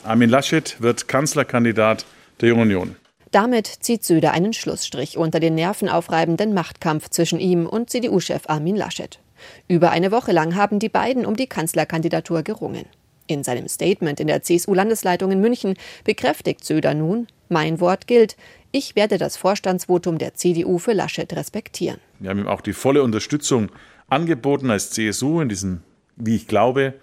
Armin 0.05 0.29
Laschet 0.29 0.77
wird 0.79 1.09
Kanzlerkandidat 1.09 2.05
der 2.39 2.55
Union. 2.55 2.95
Damit 3.31 3.67
zieht 3.67 4.05
Söder 4.05 4.31
einen 4.31 4.53
Schlussstrich 4.53 5.17
unter 5.17 5.41
den 5.41 5.55
nervenaufreibenden 5.55 6.53
Machtkampf 6.53 7.09
zwischen 7.09 7.41
ihm 7.41 7.65
und 7.65 7.89
CDU-Chef 7.89 8.43
Armin 8.47 8.77
Laschet. 8.77 9.19
Über 9.67 9.91
eine 9.91 10.13
Woche 10.13 10.31
lang 10.31 10.55
haben 10.55 10.79
die 10.79 10.87
beiden 10.87 11.25
um 11.25 11.35
die 11.35 11.47
Kanzlerkandidatur 11.47 12.41
gerungen. 12.41 12.85
In 13.27 13.43
seinem 13.43 13.67
Statement 13.67 14.21
in 14.21 14.27
der 14.27 14.43
CSU-Landesleitung 14.43 15.29
in 15.29 15.41
München 15.41 15.73
bekräftigt 16.05 16.63
Söder 16.63 16.93
nun, 16.93 17.27
mein 17.49 17.81
Wort 17.81 18.07
gilt, 18.07 18.37
ich 18.71 18.95
werde 18.95 19.17
das 19.17 19.35
Vorstandsvotum 19.35 20.17
der 20.17 20.35
CDU 20.35 20.77
für 20.77 20.93
Laschet 20.93 21.33
respektieren. 21.33 21.99
Wir 22.19 22.29
haben 22.29 22.39
ihm 22.39 22.47
auch 22.47 22.61
die 22.61 22.73
volle 22.73 23.03
Unterstützung 23.03 23.69
angeboten 24.07 24.69
als 24.69 24.91
CSU 24.91 25.41
in 25.41 25.49
diesem, 25.49 25.81
wie 26.15 26.35
ich 26.35 26.47
glaube, 26.47 26.93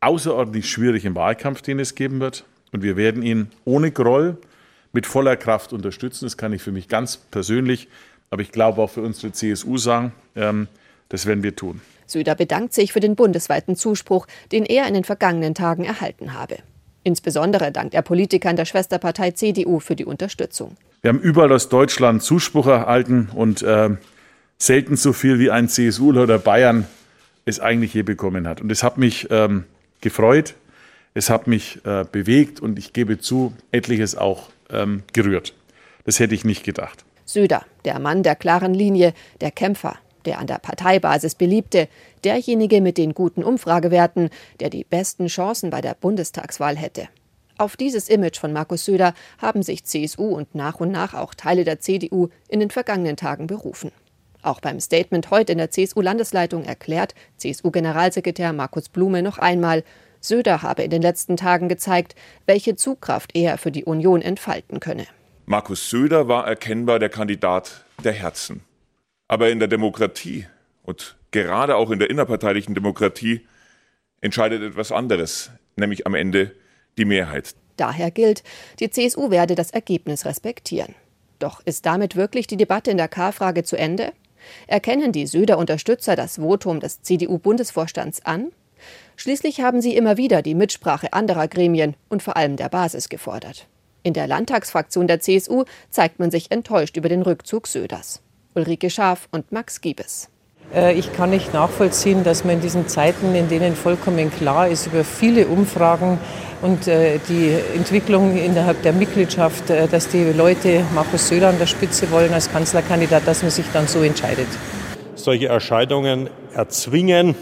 außerordentlich 0.00 0.70
schwierigen 0.70 1.14
Wahlkampf, 1.14 1.62
den 1.62 1.78
es 1.78 1.94
geben 1.94 2.20
wird. 2.20 2.44
Und 2.72 2.82
wir 2.82 2.96
werden 2.96 3.22
ihn 3.22 3.48
ohne 3.64 3.90
Groll 3.90 4.36
mit 4.92 5.06
voller 5.06 5.36
Kraft 5.36 5.72
unterstützen. 5.72 6.24
Das 6.26 6.36
kann 6.36 6.52
ich 6.52 6.62
für 6.62 6.72
mich 6.72 6.88
ganz 6.88 7.16
persönlich, 7.16 7.88
aber 8.30 8.42
ich 8.42 8.52
glaube 8.52 8.82
auch 8.82 8.90
für 8.90 9.02
unsere 9.02 9.32
CSU 9.32 9.78
sagen, 9.78 10.12
ähm, 10.36 10.68
das 11.08 11.26
werden 11.26 11.42
wir 11.42 11.54
tun. 11.54 11.80
Söder 12.06 12.34
bedankt 12.34 12.74
sich 12.74 12.92
für 12.92 13.00
den 13.00 13.16
bundesweiten 13.16 13.76
Zuspruch, 13.76 14.26
den 14.50 14.64
er 14.64 14.86
in 14.86 14.94
den 14.94 15.04
vergangenen 15.04 15.54
Tagen 15.54 15.84
erhalten 15.84 16.34
habe. 16.34 16.58
Insbesondere 17.04 17.72
dankt 17.72 17.94
er 17.94 18.02
Politikern 18.02 18.56
der 18.56 18.64
Schwesterpartei 18.64 19.32
CDU 19.32 19.80
für 19.80 19.96
die 19.96 20.04
Unterstützung. 20.04 20.76
Wir 21.00 21.08
haben 21.08 21.20
überall 21.20 21.52
aus 21.52 21.68
Deutschland 21.68 22.22
Zuspruch 22.22 22.66
erhalten 22.66 23.28
und 23.34 23.62
äh, 23.62 23.90
selten 24.62 24.96
so 24.96 25.12
viel 25.12 25.40
wie 25.40 25.50
ein 25.50 25.68
CSU 25.68 26.10
oder 26.10 26.38
Bayern 26.38 26.86
es 27.44 27.58
eigentlich 27.58 27.94
je 27.94 28.02
bekommen 28.02 28.46
hat. 28.46 28.60
Und 28.60 28.70
es 28.70 28.84
hat 28.84 28.96
mich 28.96 29.26
ähm, 29.30 29.64
gefreut, 30.00 30.54
es 31.14 31.30
hat 31.30 31.48
mich 31.48 31.84
äh, 31.84 32.04
bewegt 32.10 32.60
und 32.60 32.78
ich 32.78 32.92
gebe 32.92 33.18
zu, 33.18 33.52
etliches 33.72 34.16
auch 34.16 34.50
ähm, 34.70 35.02
gerührt. 35.12 35.52
Das 36.04 36.20
hätte 36.20 36.36
ich 36.36 36.44
nicht 36.44 36.62
gedacht. 36.62 37.04
Söder, 37.24 37.64
der 37.84 37.98
Mann 37.98 38.22
der 38.22 38.36
klaren 38.36 38.72
Linie, 38.72 39.14
der 39.40 39.50
Kämpfer, 39.50 39.96
der 40.26 40.38
an 40.38 40.46
der 40.46 40.58
Parteibasis 40.58 41.34
beliebte, 41.34 41.88
derjenige 42.22 42.80
mit 42.80 42.98
den 42.98 43.14
guten 43.14 43.42
Umfragewerten, 43.42 44.30
der 44.60 44.70
die 44.70 44.84
besten 44.84 45.26
Chancen 45.26 45.70
bei 45.70 45.80
der 45.80 45.94
Bundestagswahl 45.94 46.76
hätte. 46.76 47.08
Auf 47.58 47.76
dieses 47.76 48.08
Image 48.08 48.38
von 48.38 48.52
Markus 48.52 48.84
Söder 48.84 49.14
haben 49.38 49.64
sich 49.64 49.84
CSU 49.84 50.24
und 50.24 50.54
nach 50.54 50.78
und 50.78 50.92
nach 50.92 51.14
auch 51.14 51.34
Teile 51.34 51.64
der 51.64 51.80
CDU 51.80 52.28
in 52.48 52.60
den 52.60 52.70
vergangenen 52.70 53.16
Tagen 53.16 53.48
berufen. 53.48 53.90
Auch 54.42 54.60
beim 54.60 54.80
Statement 54.80 55.30
heute 55.30 55.52
in 55.52 55.58
der 55.58 55.70
CSU-Landesleitung 55.70 56.64
erklärt 56.64 57.14
CSU-Generalsekretär 57.38 58.52
Markus 58.52 58.88
Blume 58.88 59.22
noch 59.22 59.38
einmal, 59.38 59.84
Söder 60.20 60.62
habe 60.62 60.82
in 60.82 60.90
den 60.90 61.02
letzten 61.02 61.36
Tagen 61.36 61.68
gezeigt, 61.68 62.14
welche 62.46 62.76
Zugkraft 62.76 63.34
er 63.34 63.58
für 63.58 63.72
die 63.72 63.84
Union 63.84 64.22
entfalten 64.22 64.80
könne. 64.80 65.06
Markus 65.46 65.90
Söder 65.90 66.28
war 66.28 66.46
erkennbar 66.46 66.98
der 66.98 67.08
Kandidat 67.08 67.84
der 68.04 68.12
Herzen. 68.12 68.62
Aber 69.28 69.50
in 69.50 69.58
der 69.58 69.68
Demokratie 69.68 70.46
und 70.82 71.16
gerade 71.30 71.76
auch 71.76 71.90
in 71.90 71.98
der 71.98 72.10
innerparteilichen 72.10 72.74
Demokratie 72.74 73.46
entscheidet 74.20 74.62
etwas 74.62 74.92
anderes, 74.92 75.50
nämlich 75.76 76.06
am 76.06 76.14
Ende 76.14 76.52
die 76.98 77.04
Mehrheit. 77.04 77.54
Daher 77.76 78.10
gilt, 78.10 78.42
die 78.78 78.90
CSU 78.90 79.30
werde 79.30 79.54
das 79.54 79.70
Ergebnis 79.70 80.24
respektieren. 80.24 80.94
Doch 81.38 81.60
ist 81.64 81.86
damit 81.86 82.14
wirklich 82.14 82.46
die 82.46 82.56
Debatte 82.56 82.90
in 82.90 82.98
der 82.98 83.08
K-Frage 83.08 83.64
zu 83.64 83.76
Ende? 83.76 84.12
Erkennen 84.66 85.12
die 85.12 85.26
Söder-Unterstützer 85.26 86.16
das 86.16 86.36
Votum 86.36 86.80
des 86.80 87.02
CDU-Bundesvorstands 87.02 88.24
an? 88.24 88.52
Schließlich 89.16 89.60
haben 89.60 89.80
sie 89.80 89.96
immer 89.96 90.16
wieder 90.16 90.42
die 90.42 90.54
Mitsprache 90.54 91.12
anderer 91.12 91.48
Gremien 91.48 91.94
und 92.08 92.22
vor 92.22 92.36
allem 92.36 92.56
der 92.56 92.68
Basis 92.68 93.08
gefordert. 93.08 93.66
In 94.02 94.14
der 94.14 94.26
Landtagsfraktion 94.26 95.06
der 95.06 95.20
CSU 95.20 95.64
zeigt 95.90 96.18
man 96.18 96.30
sich 96.30 96.50
enttäuscht 96.50 96.96
über 96.96 97.08
den 97.08 97.22
Rückzug 97.22 97.68
Söders. 97.68 98.20
Ulrike 98.54 98.90
Schaaf 98.90 99.28
und 99.30 99.52
Max 99.52 99.80
Giebes. 99.80 100.28
Äh, 100.74 100.94
ich 100.98 101.12
kann 101.12 101.30
nicht 101.30 101.52
nachvollziehen, 101.54 102.24
dass 102.24 102.44
man 102.44 102.56
in 102.56 102.60
diesen 102.60 102.88
Zeiten, 102.88 103.34
in 103.34 103.48
denen 103.48 103.76
vollkommen 103.76 104.30
klar 104.32 104.68
ist 104.68 104.86
über 104.86 105.04
viele 105.04 105.46
Umfragen 105.46 106.18
und 106.62 106.86
äh, 106.86 107.18
die 107.28 107.54
Entwicklung 107.76 108.36
innerhalb 108.36 108.82
der 108.82 108.92
Mitgliedschaft, 108.92 109.68
äh, 109.68 109.88
dass 109.88 110.08
die 110.08 110.32
Leute 110.32 110.84
Markus 110.94 111.28
Söder 111.28 111.48
an 111.48 111.58
der 111.58 111.66
Spitze 111.66 112.10
wollen 112.10 112.32
als 112.32 112.50
Kanzlerkandidat, 112.50 113.26
dass 113.26 113.42
man 113.42 113.50
sich 113.50 113.66
dann 113.72 113.88
so 113.88 114.02
entscheidet. 114.02 114.46
Solche 115.14 115.48
Erscheinungen 115.48 116.30
erzwingen 116.54 117.34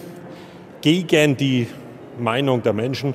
gegen 0.80 1.36
die 1.36 1.68
Meinung 2.18 2.62
der 2.62 2.72
Menschen, 2.72 3.14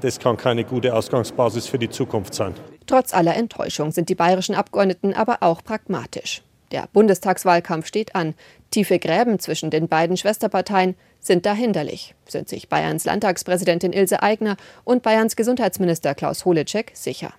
das 0.00 0.18
kann 0.20 0.36
keine 0.36 0.64
gute 0.64 0.94
Ausgangsbasis 0.94 1.66
für 1.66 1.78
die 1.78 1.90
Zukunft 1.90 2.34
sein. 2.34 2.54
Trotz 2.86 3.12
aller 3.12 3.34
Enttäuschung 3.34 3.90
sind 3.90 4.08
die 4.08 4.14
bayerischen 4.14 4.54
Abgeordneten 4.54 5.12
aber 5.14 5.38
auch 5.40 5.64
pragmatisch. 5.64 6.42
Der 6.70 6.88
Bundestagswahlkampf 6.92 7.86
steht 7.86 8.14
an. 8.14 8.34
Tiefe 8.70 8.98
Gräben 8.98 9.38
zwischen 9.38 9.70
den 9.70 9.88
beiden 9.88 10.16
Schwesterparteien 10.16 10.94
sind 11.20 11.46
da 11.46 11.54
hinderlich, 11.54 12.14
sind 12.26 12.48
sich 12.48 12.68
Bayerns 12.68 13.04
Landtagspräsidentin 13.04 13.92
Ilse 13.92 14.22
Aigner 14.22 14.56
und 14.84 15.02
Bayerns 15.02 15.36
Gesundheitsminister 15.36 16.14
Klaus 16.14 16.44
Holecek 16.44 16.92
sicher. 16.94 17.32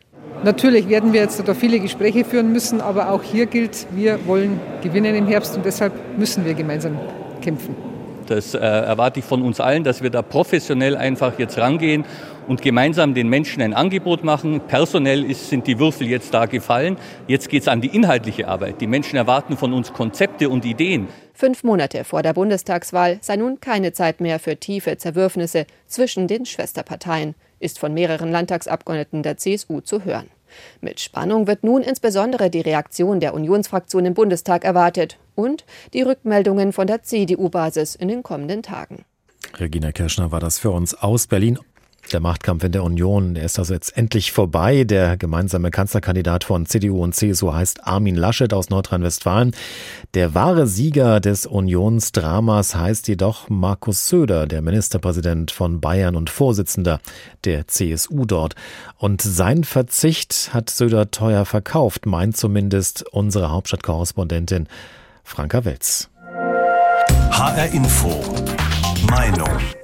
Natürlich 0.43 0.87
werden 0.87 1.13
wir 1.13 1.21
jetzt 1.21 1.41
da 1.45 1.53
viele 1.53 1.79
Gespräche 1.79 2.23
führen 2.23 2.51
müssen, 2.51 2.81
aber 2.81 3.11
auch 3.11 3.23
hier 3.23 3.45
gilt, 3.45 3.87
wir 3.91 4.25
wollen 4.27 4.59
gewinnen 4.81 5.15
im 5.15 5.27
Herbst 5.27 5.55
und 5.55 5.65
deshalb 5.65 5.93
müssen 6.17 6.45
wir 6.45 6.53
gemeinsam 6.53 6.99
kämpfen. 7.41 7.88
Das 8.29 8.53
äh, 8.53 8.59
erwarte 8.59 9.19
ich 9.19 9.25
von 9.25 9.41
uns 9.41 9.59
allen, 9.59 9.83
dass 9.83 10.03
wir 10.03 10.09
da 10.09 10.21
professionell 10.21 10.95
einfach 10.95 11.39
jetzt 11.39 11.57
rangehen 11.57 12.05
und 12.47 12.61
gemeinsam 12.61 13.13
den 13.13 13.27
Menschen 13.27 13.61
ein 13.61 13.73
Angebot 13.73 14.23
machen. 14.23 14.61
Personell 14.67 15.23
ist, 15.23 15.49
sind 15.49 15.67
die 15.67 15.79
Würfel 15.79 16.07
jetzt 16.07 16.33
da 16.33 16.45
gefallen. 16.45 16.97
Jetzt 17.27 17.49
geht 17.49 17.63
es 17.63 17.67
an 17.67 17.81
die 17.81 17.95
inhaltliche 17.95 18.47
Arbeit. 18.47 18.81
Die 18.81 18.87
Menschen 18.87 19.15
erwarten 19.15 19.57
von 19.57 19.73
uns 19.73 19.93
Konzepte 19.93 20.49
und 20.49 20.65
Ideen. 20.65 21.07
Fünf 21.33 21.63
Monate 21.63 22.03
vor 22.03 22.21
der 22.21 22.33
Bundestagswahl 22.33 23.17
sei 23.21 23.37
nun 23.37 23.59
keine 23.61 23.93
Zeit 23.93 24.19
mehr 24.19 24.39
für 24.39 24.57
tiefe 24.57 24.97
Zerwürfnisse 24.97 25.65
zwischen 25.87 26.27
den 26.27 26.45
Schwesterparteien, 26.45 27.35
ist 27.59 27.79
von 27.79 27.93
mehreren 27.93 28.31
Landtagsabgeordneten 28.31 29.23
der 29.23 29.37
CSU 29.37 29.81
zu 29.81 30.03
hören. 30.03 30.27
Mit 30.81 30.99
Spannung 30.99 31.47
wird 31.47 31.63
nun 31.63 31.81
insbesondere 31.81 32.49
die 32.49 32.61
Reaktion 32.61 33.19
der 33.19 33.33
Unionsfraktion 33.33 34.05
im 34.05 34.13
Bundestag 34.13 34.63
erwartet 34.63 35.17
und 35.35 35.65
die 35.93 36.01
Rückmeldungen 36.01 36.73
von 36.73 36.87
der 36.87 37.03
CDU-Basis 37.03 37.95
in 37.95 38.07
den 38.07 38.23
kommenden 38.23 38.63
Tagen. 38.63 39.05
Regina 39.57 39.91
Kirschner 39.91 40.31
war 40.31 40.39
das 40.39 40.59
für 40.59 40.71
uns 40.71 40.93
aus 40.93 41.27
Berlin. 41.27 41.59
Der 42.11 42.19
Machtkampf 42.19 42.63
in 42.63 42.71
der 42.71 42.83
Union, 42.83 43.35
der 43.35 43.43
ist 43.43 43.59
also 43.59 43.73
jetzt 43.73 43.95
endlich 43.95 44.31
vorbei. 44.31 44.83
Der 44.83 45.15
gemeinsame 45.15 45.69
Kanzlerkandidat 45.69 46.43
von 46.43 46.65
CDU 46.65 47.03
und 47.03 47.13
CSU 47.13 47.53
heißt 47.53 47.85
Armin 47.85 48.15
Laschet 48.15 48.51
aus 48.51 48.69
Nordrhein-Westfalen. 48.69 49.53
Der 50.15 50.33
wahre 50.33 50.65
Sieger 50.65 51.19
des 51.19 51.45
Unionsdramas 51.45 52.73
heißt 52.73 53.07
jedoch 53.07 53.47
Markus 53.49 54.09
Söder, 54.09 54.47
der 54.47 54.63
Ministerpräsident 54.63 55.51
von 55.51 55.81
Bayern 55.81 56.15
und 56.15 56.31
Vorsitzender 56.31 56.99
der 57.45 57.67
CSU 57.67 58.25
dort. 58.25 58.55
Und 58.97 59.21
sein 59.21 59.63
Verzicht 59.63 60.49
hat 60.51 60.71
Söder 60.71 61.11
teuer 61.11 61.45
verkauft, 61.45 62.07
meint 62.07 62.35
zumindest 62.35 63.05
unsere 63.11 63.51
Hauptstadtkorrespondentin 63.51 64.67
Franka 65.23 65.63
Welz. 65.63 66.09
HR 67.31 67.67
Info. 67.71 68.19
Meinung. 69.09 69.78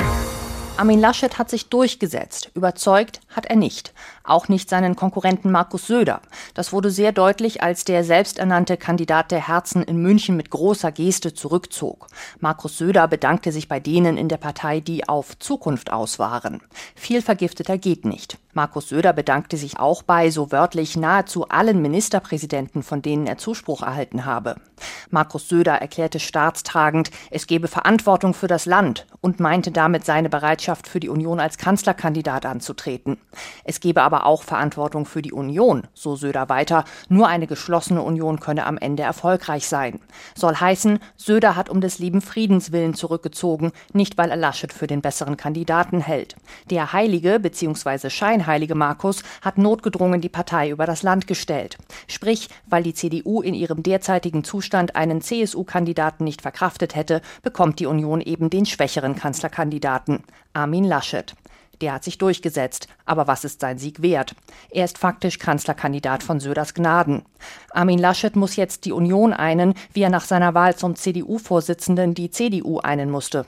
Armin 0.78 1.00
Laschet 1.00 1.38
hat 1.38 1.50
sich 1.50 1.70
durchgesetzt. 1.70 2.52
Überzeugt 2.54 3.22
hat 3.30 3.46
er 3.46 3.56
nicht. 3.56 3.94
Auch 4.26 4.50
nicht 4.50 4.70
seinen 4.70 4.98
Konkurrenten 4.98 5.50
Markus 5.50 5.88
Söder. 5.88 6.22
Das 6.54 6.74
wurde 6.74 6.92
sehr 6.92 7.14
deutlich, 7.14 7.64
als 7.64 7.86
der 7.86 8.04
selbsternannte 8.04 8.76
Kandidat 8.76 9.32
der 9.32 9.48
Herzen 9.48 9.84
in 9.84 10.02
München 10.02 10.36
mit 10.36 10.50
großer 10.50 10.92
Geste 10.92 11.34
zurückzog. 11.34 12.08
Markus 12.42 12.78
Söder 12.78 13.08
bedankte 13.08 13.54
sich 13.54 13.70
bei 13.70 13.80
denen 13.80 14.18
in 14.18 14.28
der 14.28 14.36
Partei, 14.36 14.82
die 14.82 15.08
auf 15.08 15.40
Zukunft 15.40 15.94
aus 15.94 16.20
waren. 16.20 16.62
Viel 16.94 17.22
vergifteter 17.22 17.78
geht 17.78 18.04
nicht. 18.04 18.38
Markus 18.56 18.88
Söder 18.88 19.12
bedankte 19.12 19.58
sich 19.58 19.80
auch 19.80 20.02
bei, 20.02 20.30
so 20.30 20.52
wörtlich, 20.52 20.96
nahezu 20.96 21.50
allen 21.50 21.82
Ministerpräsidenten, 21.82 22.84
von 22.84 23.02
denen 23.02 23.28
er 23.28 23.38
Zuspruch 23.38 23.82
erhalten 23.82 24.26
habe. 24.26 24.56
Markus 25.10 25.50
Söder 25.50 25.74
erklärte 25.74 26.22
staatstragend, 26.22 27.12
es 27.32 27.48
gebe 27.48 27.68
Verantwortung 27.68 28.34
für 28.34 28.48
das 28.48 28.66
Land 28.66 29.08
und 29.20 29.42
meinte 29.42 29.72
damit 29.72 30.06
seine 30.06 30.30
Bereitschaft 30.66 30.88
für 30.88 31.00
die 31.00 31.10
Union 31.10 31.40
als 31.40 31.58
Kanzlerkandidat 31.60 32.46
anzutreten. 32.46 33.18
Es 33.66 33.80
gebe 33.80 34.02
aber 34.02 34.26
auch 34.26 34.42
Verantwortung 34.42 35.06
für 35.06 35.22
die 35.22 35.32
Union, 35.32 35.84
so 35.94 36.16
Söder 36.16 36.50
weiter. 36.50 36.86
Nur 37.08 37.28
eine 37.28 37.46
geschlossene 37.46 38.02
Union 38.02 38.40
könne 38.40 38.66
am 38.66 38.80
Ende 38.80 39.04
erfolgreich 39.04 39.68
sein. 39.68 40.00
Soll 40.36 40.56
heißen, 40.56 41.00
Söder 41.18 41.56
hat 41.56 41.70
um 41.70 41.82
des 41.82 42.00
lieben 42.00 42.22
Friedens 42.22 42.72
willen 42.72 42.96
zurückgezogen, 42.96 43.74
nicht 43.94 44.18
weil 44.18 44.32
er 44.32 44.38
Laschet 44.38 44.74
für 44.74 44.88
den 44.88 45.02
besseren 45.02 45.38
Kandidaten 45.38 46.02
hält. 46.02 46.36
Der 46.72 46.94
heilige 46.94 47.40
bzw. 47.40 48.10
scheinheilige 48.10 48.76
Markus 48.76 49.22
hat 49.44 49.60
notgedrungen 49.60 50.22
die 50.22 50.30
Partei 50.30 50.72
über 50.72 50.88
das 50.88 51.04
Land 51.04 51.28
gestellt. 51.28 51.78
Sprich, 52.08 52.50
weil 52.66 52.82
die 52.82 52.96
CDU 52.96 53.42
in 53.42 53.54
ihrem 53.54 53.84
derzeitigen 53.84 54.44
Zustand 54.44 54.96
einen 54.96 55.22
CSU-Kandidaten 55.22 56.24
nicht 56.24 56.42
verkraftet 56.42 56.96
hätte, 56.96 57.22
bekommt 57.44 57.80
die 57.80 57.86
Union 57.86 58.20
eben 58.20 58.50
den 58.50 58.66
schwächeren 58.66 59.16
Kanzlerkandidaten, 59.16 60.24
Armin 60.56 60.86
Laschet. 60.86 61.36
Der 61.82 61.94
hat 61.94 62.04
sich 62.04 62.18
durchgesetzt. 62.18 62.88
Aber 63.06 63.28
was 63.28 63.44
ist 63.44 63.60
sein 63.60 63.78
Sieg 63.78 64.02
wert? 64.02 64.36
Er 64.70 64.86
ist 64.86 64.98
faktisch 64.98 65.40
Kanzlerkandidat 65.40 66.24
von 66.24 66.40
Söders 66.40 66.74
Gnaden. 66.74 67.24
Armin 67.72 68.00
Laschet 68.00 68.36
muss 68.36 68.56
jetzt 68.56 68.86
die 68.86 68.94
Union 68.94 69.34
einen, 69.34 69.74
wie 69.94 70.02
er 70.02 70.10
nach 70.10 70.24
seiner 70.24 70.54
Wahl 70.54 70.76
zum 70.76 70.96
CDU-Vorsitzenden 70.96 72.14
die 72.14 72.32
CDU 72.32 72.80
einen 72.80 73.10
musste. 73.10 73.46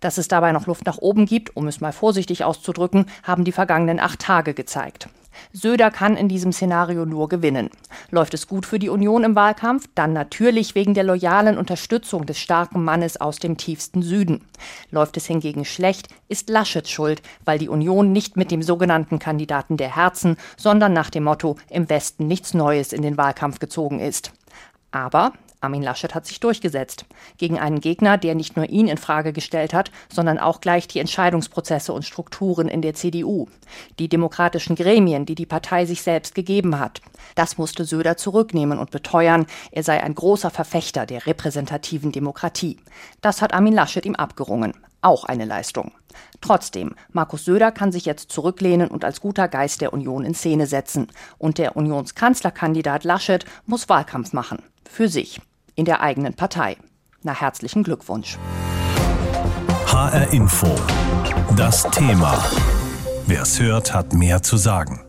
Dass 0.00 0.18
es 0.18 0.26
dabei 0.26 0.50
noch 0.50 0.66
Luft 0.66 0.86
nach 0.86 0.98
oben 0.98 1.26
gibt, 1.26 1.56
um 1.56 1.68
es 1.68 1.80
mal 1.80 1.92
vorsichtig 1.92 2.42
auszudrücken, 2.42 3.06
haben 3.22 3.44
die 3.44 3.52
vergangenen 3.52 4.00
acht 4.00 4.18
Tage 4.18 4.54
gezeigt. 4.54 5.08
Söder 5.52 5.90
kann 5.90 6.16
in 6.16 6.28
diesem 6.28 6.52
Szenario 6.52 7.04
nur 7.06 7.28
gewinnen. 7.28 7.70
Läuft 8.10 8.34
es 8.34 8.48
gut 8.48 8.66
für 8.66 8.78
die 8.78 8.88
Union 8.88 9.24
im 9.24 9.34
Wahlkampf, 9.34 9.88
dann 9.94 10.12
natürlich 10.12 10.74
wegen 10.74 10.94
der 10.94 11.04
loyalen 11.04 11.58
Unterstützung 11.58 12.26
des 12.26 12.38
starken 12.38 12.84
Mannes 12.84 13.20
aus 13.20 13.38
dem 13.38 13.56
tiefsten 13.56 14.02
Süden. 14.02 14.44
Läuft 14.90 15.16
es 15.16 15.26
hingegen 15.26 15.64
schlecht, 15.64 16.08
ist 16.28 16.48
Laschet 16.48 16.88
schuld, 16.88 17.22
weil 17.44 17.58
die 17.58 17.68
Union 17.68 18.12
nicht 18.12 18.36
mit 18.36 18.50
dem 18.50 18.62
sogenannten 18.62 19.18
Kandidaten 19.18 19.76
der 19.76 19.94
Herzen, 19.94 20.36
sondern 20.56 20.92
nach 20.92 21.10
dem 21.10 21.24
Motto 21.24 21.56
im 21.70 21.88
Westen 21.88 22.26
nichts 22.26 22.54
Neues 22.54 22.92
in 22.92 23.02
den 23.02 23.16
Wahlkampf 23.16 23.58
gezogen 23.58 24.00
ist. 24.00 24.32
Aber 24.90 25.32
Armin 25.62 25.82
Laschet 25.82 26.14
hat 26.14 26.26
sich 26.26 26.40
durchgesetzt. 26.40 27.04
Gegen 27.38 27.58
einen 27.58 27.80
Gegner, 27.80 28.18
der 28.18 28.34
nicht 28.34 28.56
nur 28.56 28.68
ihn 28.68 28.88
in 28.88 28.98
Frage 28.98 29.32
gestellt 29.32 29.72
hat, 29.72 29.90
sondern 30.12 30.38
auch 30.38 30.60
gleich 30.60 30.88
die 30.88 30.98
Entscheidungsprozesse 30.98 31.92
und 31.92 32.04
Strukturen 32.04 32.68
in 32.68 32.82
der 32.82 32.94
CDU. 32.94 33.46
Die 33.98 34.08
demokratischen 34.08 34.76
Gremien, 34.76 35.26
die 35.26 35.34
die 35.34 35.46
Partei 35.46 35.86
sich 35.86 36.02
selbst 36.02 36.34
gegeben 36.34 36.78
hat. 36.78 37.00
Das 37.34 37.58
musste 37.58 37.84
Söder 37.84 38.16
zurücknehmen 38.16 38.78
und 38.78 38.90
beteuern, 38.90 39.46
er 39.70 39.82
sei 39.82 40.02
ein 40.02 40.14
großer 40.14 40.50
Verfechter 40.50 41.06
der 41.06 41.26
repräsentativen 41.26 42.12
Demokratie. 42.12 42.78
Das 43.20 43.40
hat 43.40 43.54
Armin 43.54 43.74
Laschet 43.74 44.04
ihm 44.04 44.16
abgerungen. 44.16 44.74
Auch 45.00 45.24
eine 45.24 45.44
Leistung. 45.44 45.92
Trotzdem, 46.40 46.94
Markus 47.10 47.44
Söder 47.44 47.72
kann 47.72 47.90
sich 47.90 48.04
jetzt 48.04 48.30
zurücklehnen 48.30 48.88
und 48.88 49.04
als 49.04 49.20
guter 49.20 49.48
Geist 49.48 49.80
der 49.80 49.92
Union 49.92 50.24
in 50.24 50.34
Szene 50.34 50.66
setzen. 50.66 51.08
Und 51.38 51.58
der 51.58 51.76
Unionskanzlerkandidat 51.76 53.02
Laschet 53.02 53.44
muss 53.66 53.88
Wahlkampf 53.88 54.32
machen. 54.32 54.62
Für 54.88 55.08
sich 55.08 55.40
in 55.74 55.84
der 55.84 56.00
eigenen 56.00 56.34
Partei. 56.34 56.76
Na 57.22 57.32
herzlichen 57.32 57.82
Glückwunsch. 57.82 58.38
HR 59.86 60.32
Info. 60.32 60.74
Das 61.56 61.84
Thema. 61.90 62.42
Wer 63.26 63.42
es 63.42 63.60
hört, 63.60 63.94
hat 63.94 64.12
mehr 64.12 64.42
zu 64.42 64.56
sagen. 64.56 65.00